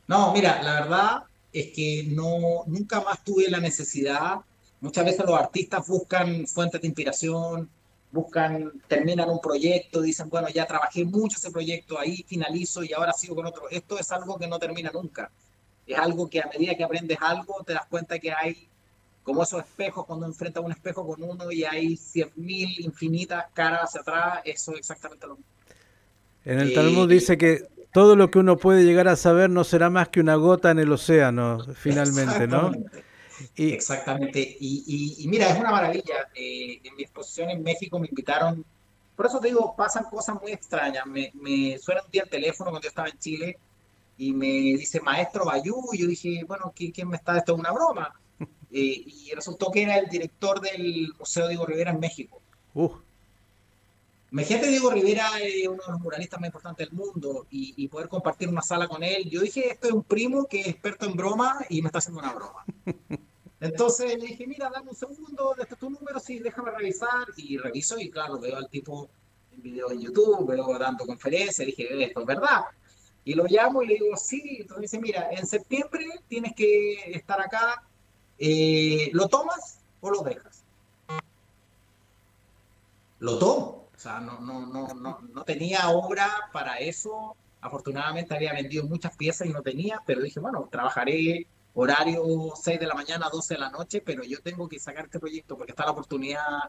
No, 0.07 0.31
mira, 0.33 0.61
la 0.61 0.81
verdad 0.81 1.23
es 1.51 1.71
que 1.73 2.07
no, 2.09 2.63
nunca 2.67 3.01
más 3.01 3.23
tuve 3.23 3.49
la 3.49 3.59
necesidad. 3.59 4.41
Muchas 4.79 5.05
veces 5.05 5.25
los 5.25 5.37
artistas 5.37 5.85
buscan 5.87 6.47
fuentes 6.47 6.81
de 6.81 6.87
inspiración, 6.87 7.69
buscan, 8.11 8.71
terminan 8.87 9.29
un 9.29 9.39
proyecto, 9.39 10.01
dicen, 10.01 10.29
bueno, 10.29 10.49
ya 10.49 10.65
trabajé 10.65 11.05
mucho 11.05 11.37
ese 11.37 11.51
proyecto, 11.51 11.99
ahí 11.99 12.23
finalizo 12.27 12.83
y 12.83 12.93
ahora 12.93 13.13
sigo 13.13 13.35
con 13.35 13.45
otro. 13.45 13.69
Esto 13.69 13.99
es 13.99 14.11
algo 14.11 14.37
que 14.37 14.47
no 14.47 14.59
termina 14.59 14.91
nunca. 14.93 15.31
es 15.85 15.97
algo 15.97 16.29
que 16.29 16.41
a 16.41 16.47
medida 16.47 16.75
que 16.75 16.83
aprendes 16.83 17.17
algo 17.21 17.63
te 17.65 17.73
das 17.73 17.85
cuenta 17.87 18.17
que 18.19 18.31
hay 18.31 18.70
como 19.23 19.43
esos 19.43 19.59
espejos 19.59 20.05
cuando 20.05 20.25
enfrentas 20.25 20.63
un 20.63 20.71
espejo 20.71 21.05
con 21.05 21.21
uno 21.21 21.51
y 21.51 21.63
hay 21.63 21.95
100.000 21.95 22.85
infinitas 22.85 23.45
caras 23.53 23.83
hacia 23.83 24.01
atrás, 24.01 24.41
eso 24.45 24.73
es 24.73 24.79
exactamente 24.79 25.27
lo 25.27 25.35
mismo. 25.35 25.51
En 26.43 26.59
el 26.59 26.73
Talmud 26.73 27.07
dice 27.07 27.37
que 27.37 27.67
todo 27.93 28.15
lo 28.15 28.31
que 28.31 28.39
uno 28.39 28.57
puede 28.57 28.83
llegar 28.83 29.07
a 29.07 29.15
saber 29.15 29.49
no 29.49 29.63
será 29.63 29.89
más 29.89 30.09
que 30.09 30.21
una 30.21 30.35
gota 30.35 30.71
en 30.71 30.79
el 30.79 30.91
océano, 30.91 31.59
finalmente, 31.75 32.47
¿no? 32.47 32.71
Y, 33.55 33.71
Exactamente. 33.71 34.57
Y, 34.59 35.25
mira, 35.27 35.49
es 35.49 35.59
una 35.59 35.71
maravilla. 35.71 36.29
Eh, 36.33 36.79
en 36.83 36.95
mi 36.95 37.03
exposición 37.03 37.49
en 37.49 37.63
México 37.63 37.99
me 37.99 38.07
invitaron, 38.07 38.63
por 39.15 39.25
eso 39.25 39.39
te 39.39 39.49
digo, 39.49 39.75
pasan 39.75 40.05
cosas 40.05 40.39
muy 40.41 40.51
extrañas. 40.51 41.05
Me, 41.05 41.31
me 41.35 41.77
suena 41.79 42.01
un 42.03 42.11
día 42.11 42.23
el 42.23 42.29
teléfono 42.29 42.71
cuando 42.71 42.83
yo 42.83 42.89
estaba 42.89 43.09
en 43.09 43.19
Chile 43.19 43.57
y 44.17 44.33
me 44.33 44.45
dice, 44.45 45.01
maestro 45.01 45.45
Bayú, 45.45 45.83
y 45.93 45.97
yo 45.97 46.07
dije, 46.07 46.43
bueno, 46.47 46.71
¿quién, 46.75 47.09
me 47.09 47.17
está? 47.17 47.37
Esto 47.37 47.53
es 47.53 47.59
una 47.59 47.71
broma. 47.71 48.13
Eh, 48.73 49.03
y 49.05 49.31
resultó 49.35 49.69
que 49.69 49.83
era 49.83 49.97
el 49.97 50.09
director 50.09 50.61
del 50.61 51.13
Museo 51.19 51.47
Diego 51.47 51.65
Rivera 51.65 51.91
en 51.91 51.99
México. 51.99 52.41
Uh. 52.73 52.89
Imagínate, 54.31 54.67
Diego 54.67 54.89
Rivera 54.89 55.27
es 55.41 55.67
uno 55.67 55.83
de 55.85 55.91
los 55.91 55.99
muralistas 55.99 56.39
más 56.39 56.47
importantes 56.47 56.87
del 56.87 56.97
mundo 56.97 57.47
y, 57.49 57.85
poder 57.89 58.07
compartir 58.07 58.47
una 58.47 58.61
sala 58.61 58.87
con 58.87 59.03
él. 59.03 59.29
Yo 59.29 59.41
dije, 59.41 59.71
esto 59.71 59.87
es 59.89 59.93
un 59.93 60.03
primo 60.03 60.45
que 60.45 60.61
es 60.61 60.67
experto 60.67 61.05
en 61.05 61.17
broma 61.17 61.65
y 61.67 61.81
me 61.81 61.87
está 61.87 61.99
haciendo 61.99 62.21
una 62.21 62.33
broma. 62.33 62.63
Entonces 63.59 64.17
le 64.17 64.27
dije, 64.27 64.47
mira, 64.47 64.69
dame 64.69 64.89
un 64.89 64.95
segundo, 64.95 65.53
este 65.59 65.73
es 65.73 65.79
tu 65.79 65.89
número, 65.89 66.17
sí, 66.21 66.39
déjame 66.39 66.71
revisar. 66.71 67.27
Y 67.35 67.57
reviso 67.57 67.99
y 67.99 68.09
claro, 68.09 68.39
veo 68.39 68.55
al 68.55 68.69
tipo 68.69 69.09
en 69.51 69.61
video 69.61 69.91
en 69.91 69.99
YouTube, 69.99 70.47
veo 70.47 70.79
dando 70.79 71.05
conferencias, 71.05 71.65
dije, 71.65 72.05
esto 72.05 72.21
es 72.21 72.25
verdad. 72.25 72.63
Y 73.25 73.33
lo 73.33 73.45
llamo 73.45 73.83
y 73.83 73.87
le 73.87 73.93
digo, 73.95 74.15
sí, 74.15 74.59
entonces 74.61 74.83
dice, 74.83 74.99
mira, 74.99 75.27
en 75.31 75.45
septiembre 75.45 76.05
tienes 76.29 76.53
que 76.55 77.11
estar 77.11 77.39
acá, 77.41 77.83
eh, 78.41 79.09
¿lo 79.13 79.27
tomas 79.27 79.79
o 80.01 80.09
lo 80.09 80.21
dejas? 80.21 80.63
Lo 83.19 83.37
tomo. 83.37 83.87
O 83.95 83.99
sea, 83.99 84.19
no, 84.19 84.39
no, 84.39 84.65
no, 84.65 84.87
no, 84.95 85.19
no 85.21 85.43
tenía 85.43 85.89
obra 85.89 86.27
para 86.51 86.79
eso. 86.79 87.35
Afortunadamente 87.61 88.33
había 88.33 88.53
vendido 88.53 88.83
muchas 88.85 89.15
piezas 89.15 89.47
y 89.47 89.51
no 89.51 89.61
tenía, 89.61 90.01
pero 90.07 90.21
dije, 90.21 90.39
bueno, 90.39 90.67
trabajaré 90.71 91.45
horario 91.75 92.23
6 92.55 92.79
de 92.79 92.87
la 92.87 92.95
mañana, 92.95 93.29
12 93.31 93.53
de 93.53 93.59
la 93.59 93.69
noche, 93.69 94.01
pero 94.01 94.23
yo 94.23 94.41
tengo 94.41 94.67
que 94.67 94.79
sacar 94.79 95.05
este 95.05 95.19
proyecto 95.19 95.55
porque 95.55 95.73
está 95.73 95.85
la 95.85 95.91
oportunidad, 95.91 96.63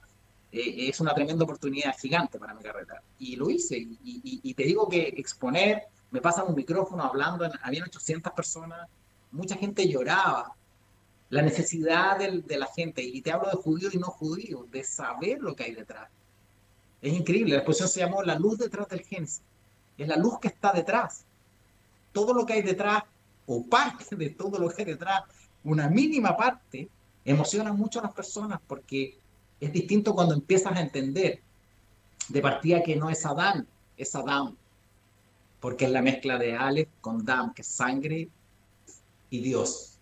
eh, 0.53 0.89
es 0.91 1.01
una 1.01 1.15
tremenda 1.15 1.45
oportunidad 1.45 1.97
gigante 1.99 2.39
para 2.39 2.53
mi 2.53 2.63
carrera. 2.63 3.03
Y 3.19 3.37
lo 3.37 3.49
hice. 3.49 3.79
Y, 3.79 4.55
te 4.55 4.65
digo 4.65 4.89
que 4.91 5.09
exponer, 5.17 5.85
me 6.11 6.21
pasan 6.21 6.47
un 6.49 6.55
micrófono 6.55 7.03
hablando, 7.03 7.49
había 7.63 7.85
800 7.85 8.33
personas, 8.35 8.89
mucha 9.31 9.57
gente 9.57 9.89
lloraba. 9.89 10.55
La 11.33 11.41
necesidad 11.41 12.19
de, 12.19 12.59
la 12.59 12.67
gente, 12.67 13.03
y 13.03 13.23
te 13.23 13.33
hablo 13.33 13.49
de 13.49 13.57
judíos 13.57 13.95
y 13.95 13.99
no 13.99 14.09
judíos, 14.09 14.71
de 14.71 14.85
saber 14.85 15.39
lo 15.41 15.57
que 15.57 15.65
hay 15.65 15.75
detrás 15.75 16.11
es 17.01 17.15
increíble. 17.15 17.55
La 17.55 17.61
exposición 17.61 17.89
se 17.89 18.01
llamó 18.01 18.23
La 18.23 18.39
luz 18.39 18.59
detrás 18.59 18.87
del 18.89 19.01
Génesis. 19.01 19.41
Es 19.97 20.07
la 20.07 20.17
luz 20.17 20.39
que 20.41 20.49
está 20.49 20.73
detrás. 20.73 21.25
Todo 22.13 22.35
lo 22.35 22.45
que 22.45 22.53
hay 22.53 22.63
detrás, 22.63 23.03
o 23.47 23.65
parte 23.65 24.15
de 24.15 24.29
todo 24.29 24.59
lo 24.59 24.69
que 24.69 24.83
hay 24.83 24.87
detrás, 24.89 25.23
una 25.65 25.89
mínima 25.89 26.37
parte, 26.37 26.87
emociona 27.25 27.73
mucho 27.73 28.01
a 28.01 28.03
las 28.03 28.13
personas 28.13 28.61
porque 28.67 29.19
es 29.59 29.73
distinto 29.73 30.15
cuando 30.15 30.35
empiezas 30.35 30.77
a 30.77 30.81
entender 30.83 31.41
de 32.29 32.41
partida 32.43 32.83
que 32.83 32.95
no 32.95 33.09
es 33.09 33.25
Adán, 33.27 33.67
es 33.97 34.15
Adán. 34.15 34.55
Porque 35.61 35.87
es 35.87 35.91
la 35.91 36.03
mezcla 36.03 36.37
de 36.37 36.55
Aleph 36.55 36.91
con 37.01 37.25
Dam, 37.25 37.55
que 37.55 37.63
es 37.63 37.69
sangre 37.69 38.29
y 39.31 39.41
Dios. 39.41 39.99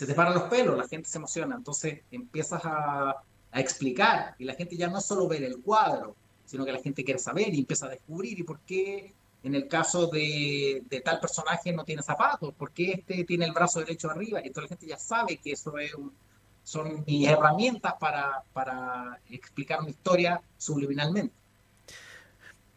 Se 0.00 0.06
te 0.06 0.14
paran 0.14 0.32
los 0.32 0.44
pelos, 0.44 0.78
la 0.78 0.88
gente 0.88 1.10
se 1.10 1.18
emociona. 1.18 1.56
Entonces 1.56 2.00
empiezas 2.10 2.64
a, 2.64 3.10
a 3.52 3.60
explicar 3.60 4.34
y 4.38 4.44
la 4.44 4.54
gente 4.54 4.74
ya 4.74 4.88
no 4.88 4.98
solo 4.98 5.28
ver 5.28 5.42
el 5.42 5.60
cuadro, 5.60 6.16
sino 6.46 6.64
que 6.64 6.72
la 6.72 6.80
gente 6.80 7.04
quiere 7.04 7.18
saber 7.18 7.52
y 7.52 7.58
empieza 7.58 7.84
a 7.84 7.90
descubrir 7.90 8.40
y 8.40 8.42
por 8.42 8.60
qué 8.60 9.12
en 9.42 9.54
el 9.54 9.68
caso 9.68 10.06
de, 10.06 10.82
tal 11.04 11.20
personaje 11.20 11.70
no 11.74 11.84
tiene 11.84 12.02
zapatos, 12.02 12.54
por 12.54 12.70
qué 12.70 12.92
este 12.92 13.24
tiene 13.24 13.44
el 13.44 13.52
brazo 13.52 13.80
derecho 13.80 14.10
arriba, 14.10 14.40
y 14.42 14.46
entonces 14.46 14.70
la 14.70 14.76
gente 14.76 14.86
ya 14.86 14.98
sabe 14.98 15.36
que 15.36 15.52
eso 15.52 15.76
es 15.76 15.92
son 16.62 17.04
mis 17.06 17.28
herramientas 17.28 17.92
para, 18.00 18.42
para 18.54 19.20
explicar 19.28 19.80
una 19.80 19.90
historia 19.90 20.40
subliminalmente. 20.56 21.34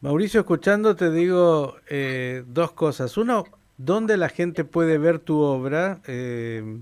Mauricio, 0.02 0.42
escuchando 0.42 0.98
te 0.98 1.10
digo 1.10 1.78
eh, 1.90 2.44
dos 2.48 2.72
cosas. 2.72 3.16
Uno, 3.16 3.46
¿dónde 3.78 4.18
la 4.18 4.28
gente 4.28 4.66
puede 4.66 4.98
ver 4.98 5.20
tu 5.20 5.40
obra? 5.40 6.02
Eh, 6.08 6.82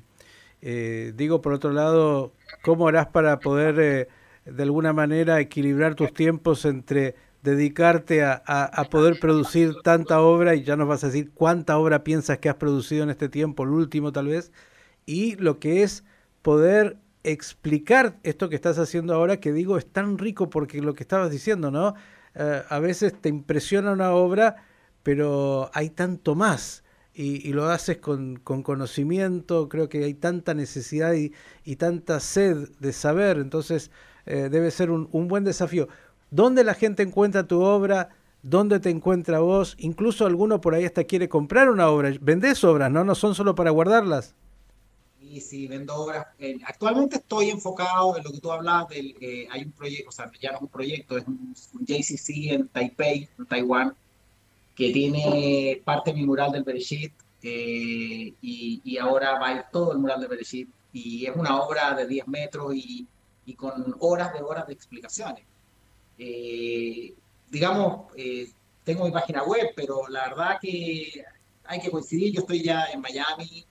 eh, 0.61 1.13
digo, 1.15 1.41
por 1.41 1.53
otro 1.53 1.71
lado, 1.71 2.33
¿cómo 2.63 2.87
harás 2.87 3.07
para 3.07 3.39
poder 3.39 3.79
eh, 3.79 4.07
de 4.45 4.63
alguna 4.63 4.93
manera 4.93 5.39
equilibrar 5.39 5.95
tus 5.95 6.13
tiempos 6.13 6.65
entre 6.65 7.15
dedicarte 7.41 8.23
a, 8.23 8.87
poder 8.91 9.19
producir 9.19 9.73
tanta 9.83 10.21
obra 10.21 10.53
y 10.53 10.63
ya 10.63 10.75
nos 10.75 10.87
vas 10.87 11.03
a 11.03 11.07
decir 11.07 11.31
cuánta 11.33 11.77
obra 11.77 12.03
piensas 12.03 12.37
que 12.37 12.49
has 12.49 12.55
producido 12.55 13.03
en 13.03 13.09
este 13.09 13.29
tiempo, 13.29 13.63
el 13.63 13.69
último 13.69 14.11
tal 14.11 14.27
vez, 14.27 14.51
y 15.07 15.35
lo 15.37 15.59
que 15.59 15.81
es 15.81 16.03
poder 16.43 16.97
explicar 17.23 18.17
esto 18.23 18.49
que 18.49 18.55
estás 18.55 18.77
haciendo 18.77 19.15
ahora, 19.15 19.37
que 19.37 19.53
digo 19.53 19.77
es 19.77 19.87
tan 19.87 20.19
rico 20.19 20.49
porque 20.49 20.81
lo 20.81 20.93
que 20.93 21.03
estabas 21.03 21.31
diciendo, 21.31 21.71
¿no? 21.71 21.95
Eh, 22.35 22.61
a 22.67 22.79
veces 22.79 23.19
te 23.19 23.29
impresiona 23.29 23.91
una 23.91 24.11
obra, 24.11 24.57
pero 25.01 25.71
hay 25.73 25.89
tanto 25.89 26.35
más 26.35 26.83
y, 27.13 27.51
lo 27.53 27.65
haces 27.65 27.97
con, 27.97 28.37
conocimiento, 28.37 29.67
creo 29.67 29.89
que 29.89 30.03
hay 30.03 30.13
tanta 30.13 30.53
necesidad 30.53 31.13
y, 31.13 31.75
tanta 31.75 32.19
sed 32.19 32.69
de 32.79 32.93
saber, 32.93 33.37
entonces 33.37 33.91
eh, 34.25 34.49
debe 34.49 34.71
ser 34.71 34.91
un, 34.91 35.27
buen 35.27 35.43
desafío. 35.43 35.87
¿Dónde 36.29 36.63
la 36.63 36.73
gente 36.73 37.03
encuentra 37.03 37.45
tu 37.45 37.61
obra? 37.61 38.09
¿Dónde 38.41 38.79
te 38.79 38.89
encuentra 38.89 39.39
vos? 39.39 39.75
Incluso 39.79 40.25
alguno 40.25 40.61
por 40.61 40.73
ahí 40.73 40.85
hasta 40.85 41.03
quiere 41.03 41.27
comprar 41.27 41.69
una 41.69 41.89
obra. 41.89 42.11
Vendés 42.21 42.63
obras, 42.63 42.89
¿no? 42.89 43.03
No 43.03 43.13
son 43.13 43.35
solo 43.35 43.53
para 43.53 43.69
guardarlas. 43.71 44.33
Sí, 45.19 45.41
sí, 45.41 45.67
vendo 45.67 45.95
obras. 45.95 46.27
Eh, 46.39 46.57
actualmente 46.65 47.17
estoy 47.17 47.49
enfocado 47.49 48.17
en 48.17 48.23
lo 48.23 48.31
que 48.31 48.39
tú 48.39 48.51
hablas 48.51 48.87
del 48.87 49.15
hay 49.51 49.63
un 49.63 49.71
proyecto, 49.73 50.09
o 50.09 50.11
sea, 50.11 50.31
ya 50.41 50.51
no 50.51 50.57
es 50.57 50.61
un 50.63 50.69
proyecto, 50.69 51.17
es 51.17 51.27
un, 51.27 51.53
un 51.73 51.85
JCC 51.85 52.51
en 52.53 52.67
Taipei, 52.69 53.29
en 53.37 53.45
Taiwán, 53.45 53.95
que 54.75 54.91
tiene 54.91 55.81
parte 55.83 56.11
de 56.11 56.17
mi 56.17 56.25
mural 56.25 56.51
del 56.51 56.63
Bereshit 56.63 57.13
eh, 57.43 58.33
y, 58.41 58.97
ahora 58.97 59.39
va 59.39 59.47
a 59.47 59.55
ir 59.55 59.65
todo 59.71 59.91
el 59.93 59.99
mural 59.99 60.19
del 60.19 60.29
Bereshit 60.29 60.69
y 60.93 61.25
es 61.25 61.35
una 61.35 61.59
obra 61.61 61.93
de 61.95 62.07
10 62.07 62.27
metros 62.27 62.75
y, 62.75 63.07
y 63.45 63.53
con 63.55 63.95
horas 63.99 64.33
de 64.33 64.41
horas 64.41 64.67
de 64.67 64.73
explicaciones. 64.73 65.45
Eh, 66.17 67.13
digamos, 67.49 68.11
eh, 68.15 68.51
tengo 68.83 69.05
mi 69.05 69.11
página 69.11 69.43
web, 69.43 69.71
pero 69.75 70.07
la 70.07 70.29
verdad 70.29 70.57
que 70.61 71.23
hay 71.65 71.79
que 71.79 71.89
coincidir. 71.89 72.33
Yo 72.33 72.41
estoy 72.41 72.63
ya 72.63 72.85
en 72.85 73.01
Miami, 73.01 73.65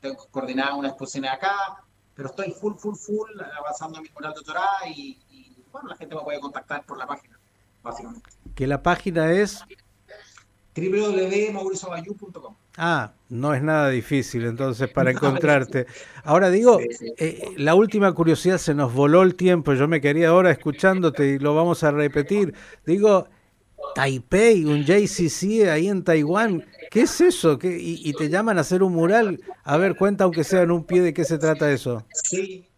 tengo 0.00 0.26
coordinado 0.30 0.78
una 0.78 0.88
exposición 0.88 1.26
acá, 1.26 1.84
pero 2.14 2.28
estoy 2.28 2.52
full, 2.52 2.74
full, 2.76 2.94
full 2.94 3.30
avanzando 3.58 3.98
en 3.98 4.04
mi 4.04 4.10
mural 4.10 4.34
de 4.34 4.90
y, 4.90 5.18
y 5.30 5.56
bueno, 5.72 5.88
la 5.88 5.96
gente 5.96 6.14
me 6.14 6.22
puede 6.22 6.40
contactar 6.40 6.84
por 6.84 6.98
la 6.98 7.06
página, 7.06 7.39
básicamente 7.82 8.30
que 8.54 8.66
la 8.66 8.82
página 8.82 9.32
es 9.32 9.64
www.mauriciobayú.com. 10.76 12.54
Ah, 12.76 13.12
no 13.28 13.54
es 13.54 13.62
nada 13.62 13.88
difícil 13.90 14.44
entonces 14.44 14.88
para 14.88 15.10
encontrarte. 15.10 15.86
Ahora 16.24 16.50
digo, 16.50 16.78
eh, 17.18 17.54
la 17.56 17.74
última 17.74 18.12
curiosidad 18.12 18.58
se 18.58 18.74
nos 18.74 18.94
voló 18.94 19.22
el 19.22 19.34
tiempo, 19.34 19.74
yo 19.74 19.88
me 19.88 20.00
quería 20.00 20.28
ahora 20.28 20.50
escuchándote 20.50 21.26
y 21.26 21.38
lo 21.38 21.54
vamos 21.54 21.82
a 21.82 21.90
repetir. 21.90 22.54
Digo, 22.86 23.28
Taipei, 23.94 24.64
un 24.64 24.84
JCC 24.84 25.68
ahí 25.68 25.88
en 25.88 26.04
Taiwán, 26.04 26.64
¿qué 26.90 27.02
es 27.02 27.20
eso? 27.20 27.58
¿Qué, 27.58 27.76
y, 27.78 28.00
y, 28.08 28.12
te 28.12 28.28
llaman 28.28 28.58
a 28.58 28.60
hacer 28.60 28.82
un 28.82 28.92
mural. 28.92 29.40
A 29.64 29.76
ver, 29.76 29.96
cuenta 29.96 30.24
aunque 30.24 30.44
sea 30.44 30.62
en 30.62 30.70
un 30.70 30.84
pie 30.84 31.02
de 31.02 31.12
qué 31.12 31.24
se 31.24 31.38
trata 31.38 31.72
eso. 31.72 32.06
Sí, 32.12 32.69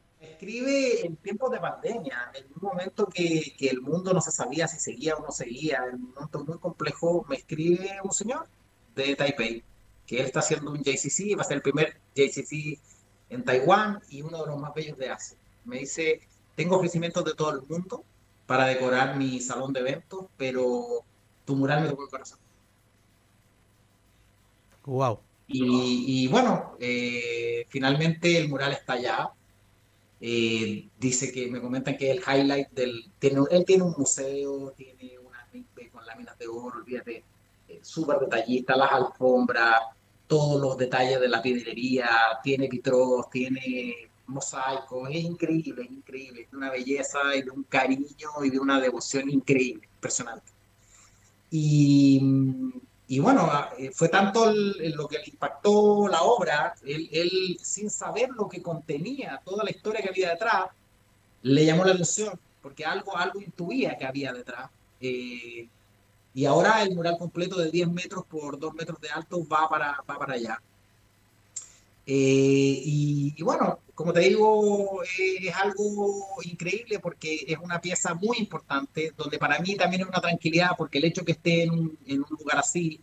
escribe 0.43 1.07
en 1.07 1.17
tiempos 1.17 1.53
de 1.53 1.61
pandemia, 1.61 2.33
en 2.35 2.47
un 2.47 2.69
momento 2.69 3.07
que, 3.07 3.55
que, 3.57 3.69
el 3.69 3.81
mundo 3.81 4.13
no 4.13 4.21
se 4.21 4.33
sabía 4.33 4.67
si 4.67 4.81
seguía 4.81 5.15
o 5.15 5.23
no 5.23 5.31
seguía, 5.31 5.85
en 5.89 5.95
un 5.95 6.15
momento 6.15 6.45
muy 6.45 6.59
complejo, 6.59 7.25
me 7.29 7.37
escribe 7.37 7.99
un 8.03 8.11
señor 8.11 8.49
de 8.97 9.15
Taipei, 9.15 9.63
que 10.05 10.19
él 10.19 10.27
está 10.27 10.41
haciendo 10.41 10.73
un 10.73 10.83
JCC, 10.83 11.39
va 11.39 11.43
a 11.43 11.45
ser 11.45 11.59
el 11.59 11.63
primer 11.63 11.97
JCC 12.17 12.77
en 13.31 13.45
Taiwán 13.45 14.01
y 14.11 14.23
uno 14.23 14.43
de 14.43 14.47
los 14.49 14.61
más 14.61 14.75
bellos 14.75 14.99
de 14.99 15.11
Asia. 15.11 15.39
Me 15.65 15.79
dice, 15.79 16.21
tengo 16.57 16.77
ofrecimientos 16.77 17.25
de 17.25 17.35
todo 17.35 17.51
el 17.53 17.63
mundo 17.63 18.05
para 18.47 18.67
decorar 18.67 19.17
mi 19.17 19.41
salón 19.41 19.73
de 19.73 19.81
eventos, 19.81 20.27
pero 20.37 21.05
tu 21.45 21.55
mural 21.55 21.83
me 21.83 21.89
tocó 21.89 22.03
el 22.03 22.11
corazón. 22.11 22.39
Wow. 24.87 25.21
Y, 25.47 26.25
y 26.25 26.27
bueno, 26.27 26.77
eh, 26.81 27.65
finalmente 27.69 28.39
el 28.39 28.49
mural 28.49 28.73
está 28.73 28.95
allá 28.95 29.33
eh, 30.25 30.89
dice 31.01 31.33
que 31.33 31.49
me 31.49 31.61
comentan 31.61 31.97
que 31.97 32.13
el 32.13 32.21
highlight 32.21 32.71
del. 32.71 33.11
Tiene, 33.19 33.41
él 33.51 33.65
tiene 33.65 33.83
un 33.83 33.95
museo, 33.99 34.73
tiene 34.77 35.19
una 35.19 35.49
con 35.91 36.07
láminas 36.07 36.39
de 36.39 36.47
oro, 36.47 36.79
olvídate, 36.79 37.25
eh, 37.69 37.81
súper 37.83 38.21
detallista, 38.21 38.77
las 38.77 38.93
alfombras, 38.93 39.81
todos 40.29 40.61
los 40.63 40.79
detalles 40.79 41.21
de 41.21 41.29
la 41.29 41.43
piedrería, 41.43 42.09
tiene 42.45 42.69
vitros, 42.69 43.29
tiene 43.31 44.11
mosaicos, 44.27 45.09
es 45.11 45.25
increíble, 45.25 45.83
es 45.83 45.91
increíble, 45.91 46.43
es 46.43 46.53
una 46.53 46.71
belleza 46.71 47.19
y 47.35 47.43
de 47.43 47.51
un 47.51 47.65
cariño 47.65 48.31
y 48.45 48.51
de 48.51 48.61
una 48.61 48.81
devoción 48.81 49.29
increíble, 49.29 49.89
impresionante. 49.95 50.53
Y, 51.51 52.21
y 53.13 53.19
bueno, 53.21 53.47
eh, 53.77 53.91
fue 53.93 54.09
tanto 54.09 54.51
lo 54.51 55.07
que 55.07 55.19
le 55.19 55.27
impactó 55.27 56.09
la 56.09 56.23
obra, 56.23 56.75
él, 56.83 57.59
sin 57.61 57.91
saber 57.91 58.31
lo 58.31 58.49
que 58.49 58.63
contenía, 58.63 59.39
toda 59.45 59.65
la 59.65 59.71
historia 59.71 60.01
que 60.01 60.09
había 60.09 60.31
detrás, 60.31 60.71
le 61.43 61.67
llamó 61.67 61.85
la 61.85 61.93
atención, 61.93 62.41
porque 62.63 62.87
algo, 62.87 63.15
algo 63.15 63.43
intuía 63.43 63.99
que 63.99 64.07
había 64.07 64.33
detrás. 64.33 64.71
Eh, 64.99 65.69
y 66.33 66.45
ahora 66.47 66.83
el 66.83 66.95
mural 66.95 67.19
completo 67.19 67.59
de 67.59 67.71
10 67.71 67.91
metros 67.91 68.25
por 68.25 68.59
2 68.59 68.73
metros 68.73 68.99
de 68.99 69.11
alto 69.11 69.47
va 69.47 69.69
para, 69.69 70.03
va 70.11 70.19
para 70.19 70.33
allá. 70.33 70.63
Eh, 72.07 72.81
y, 72.83 73.43
bueno, 73.43 73.81
como 74.03 74.13
te 74.13 74.21
digo, 74.21 75.03
eh, 75.05 75.49
es 75.49 75.55
algo 75.55 76.27
increíble 76.43 76.99
porque 76.99 77.45
es 77.47 77.57
una 77.59 77.81
pieza 77.81 78.15
muy 78.15 78.39
importante, 78.39 79.13
donde 79.17 79.39
para 79.39 79.61
mí 79.61 79.77
también 79.77 80.03
es 80.03 80.09
una 80.09 80.21
tranquilidad, 80.21 80.71
porque 80.77 80.99
el 80.99 81.05
hecho 81.05 81.25
que 81.25 81.33
esté 81.33 81.63
en 81.63 81.71
un, 81.71 81.99
en 82.07 82.19
un 82.19 82.37
lugar 82.37 82.59
así, 82.59 83.01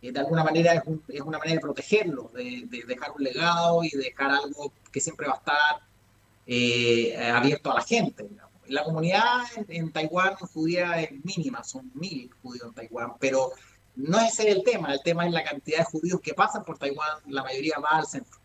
eh, 0.00 0.10
de 0.10 0.18
alguna 0.18 0.42
manera 0.42 0.74
es, 0.74 0.82
es, 1.08 1.20
una 1.20 1.38
manera 1.38 1.56
de 1.56 1.60
protegerlo, 1.60 2.30
de, 2.34 2.64
de, 2.70 2.84
dejar 2.84 3.12
un 3.12 3.22
legado 3.22 3.84
y 3.84 3.90
dejar 3.90 4.30
algo 4.30 4.72
que 4.90 5.00
siempre 5.00 5.26
va 5.26 5.34
a 5.34 5.36
estar 5.36 7.36
abierto 7.36 7.70
a 7.70 7.74
la 7.74 7.82
gente. 7.82 8.26
La 8.68 8.82
comunidad 8.82 9.42
en, 9.68 9.92
Taiwán 9.92 10.34
judía 10.36 11.02
es 11.02 11.24
mínima, 11.24 11.62
son 11.62 11.90
mil 11.94 12.30
judíos 12.42 12.68
en 12.68 12.74
Taiwán, 12.74 13.12
pero 13.20 13.52
no 13.96 14.18
ese 14.20 14.48
es 14.48 14.56
el 14.56 14.64
tema, 14.64 14.94
el 14.94 15.02
tema 15.02 15.26
es 15.26 15.32
la 15.32 15.44
cantidad 15.44 15.78
de 15.78 15.84
judíos 15.84 16.20
que 16.20 16.34
pasan 16.34 16.64
por 16.64 16.78
Taiwán, 16.78 17.18
la 17.26 17.42
mayoría 17.42 17.78
va 17.78 17.98
al 17.98 18.06
centro. 18.06 18.40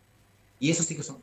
Y 0.58 0.70
eso 0.70 0.82
sí 0.82 0.94
que 0.94 1.02
son. 1.02 1.22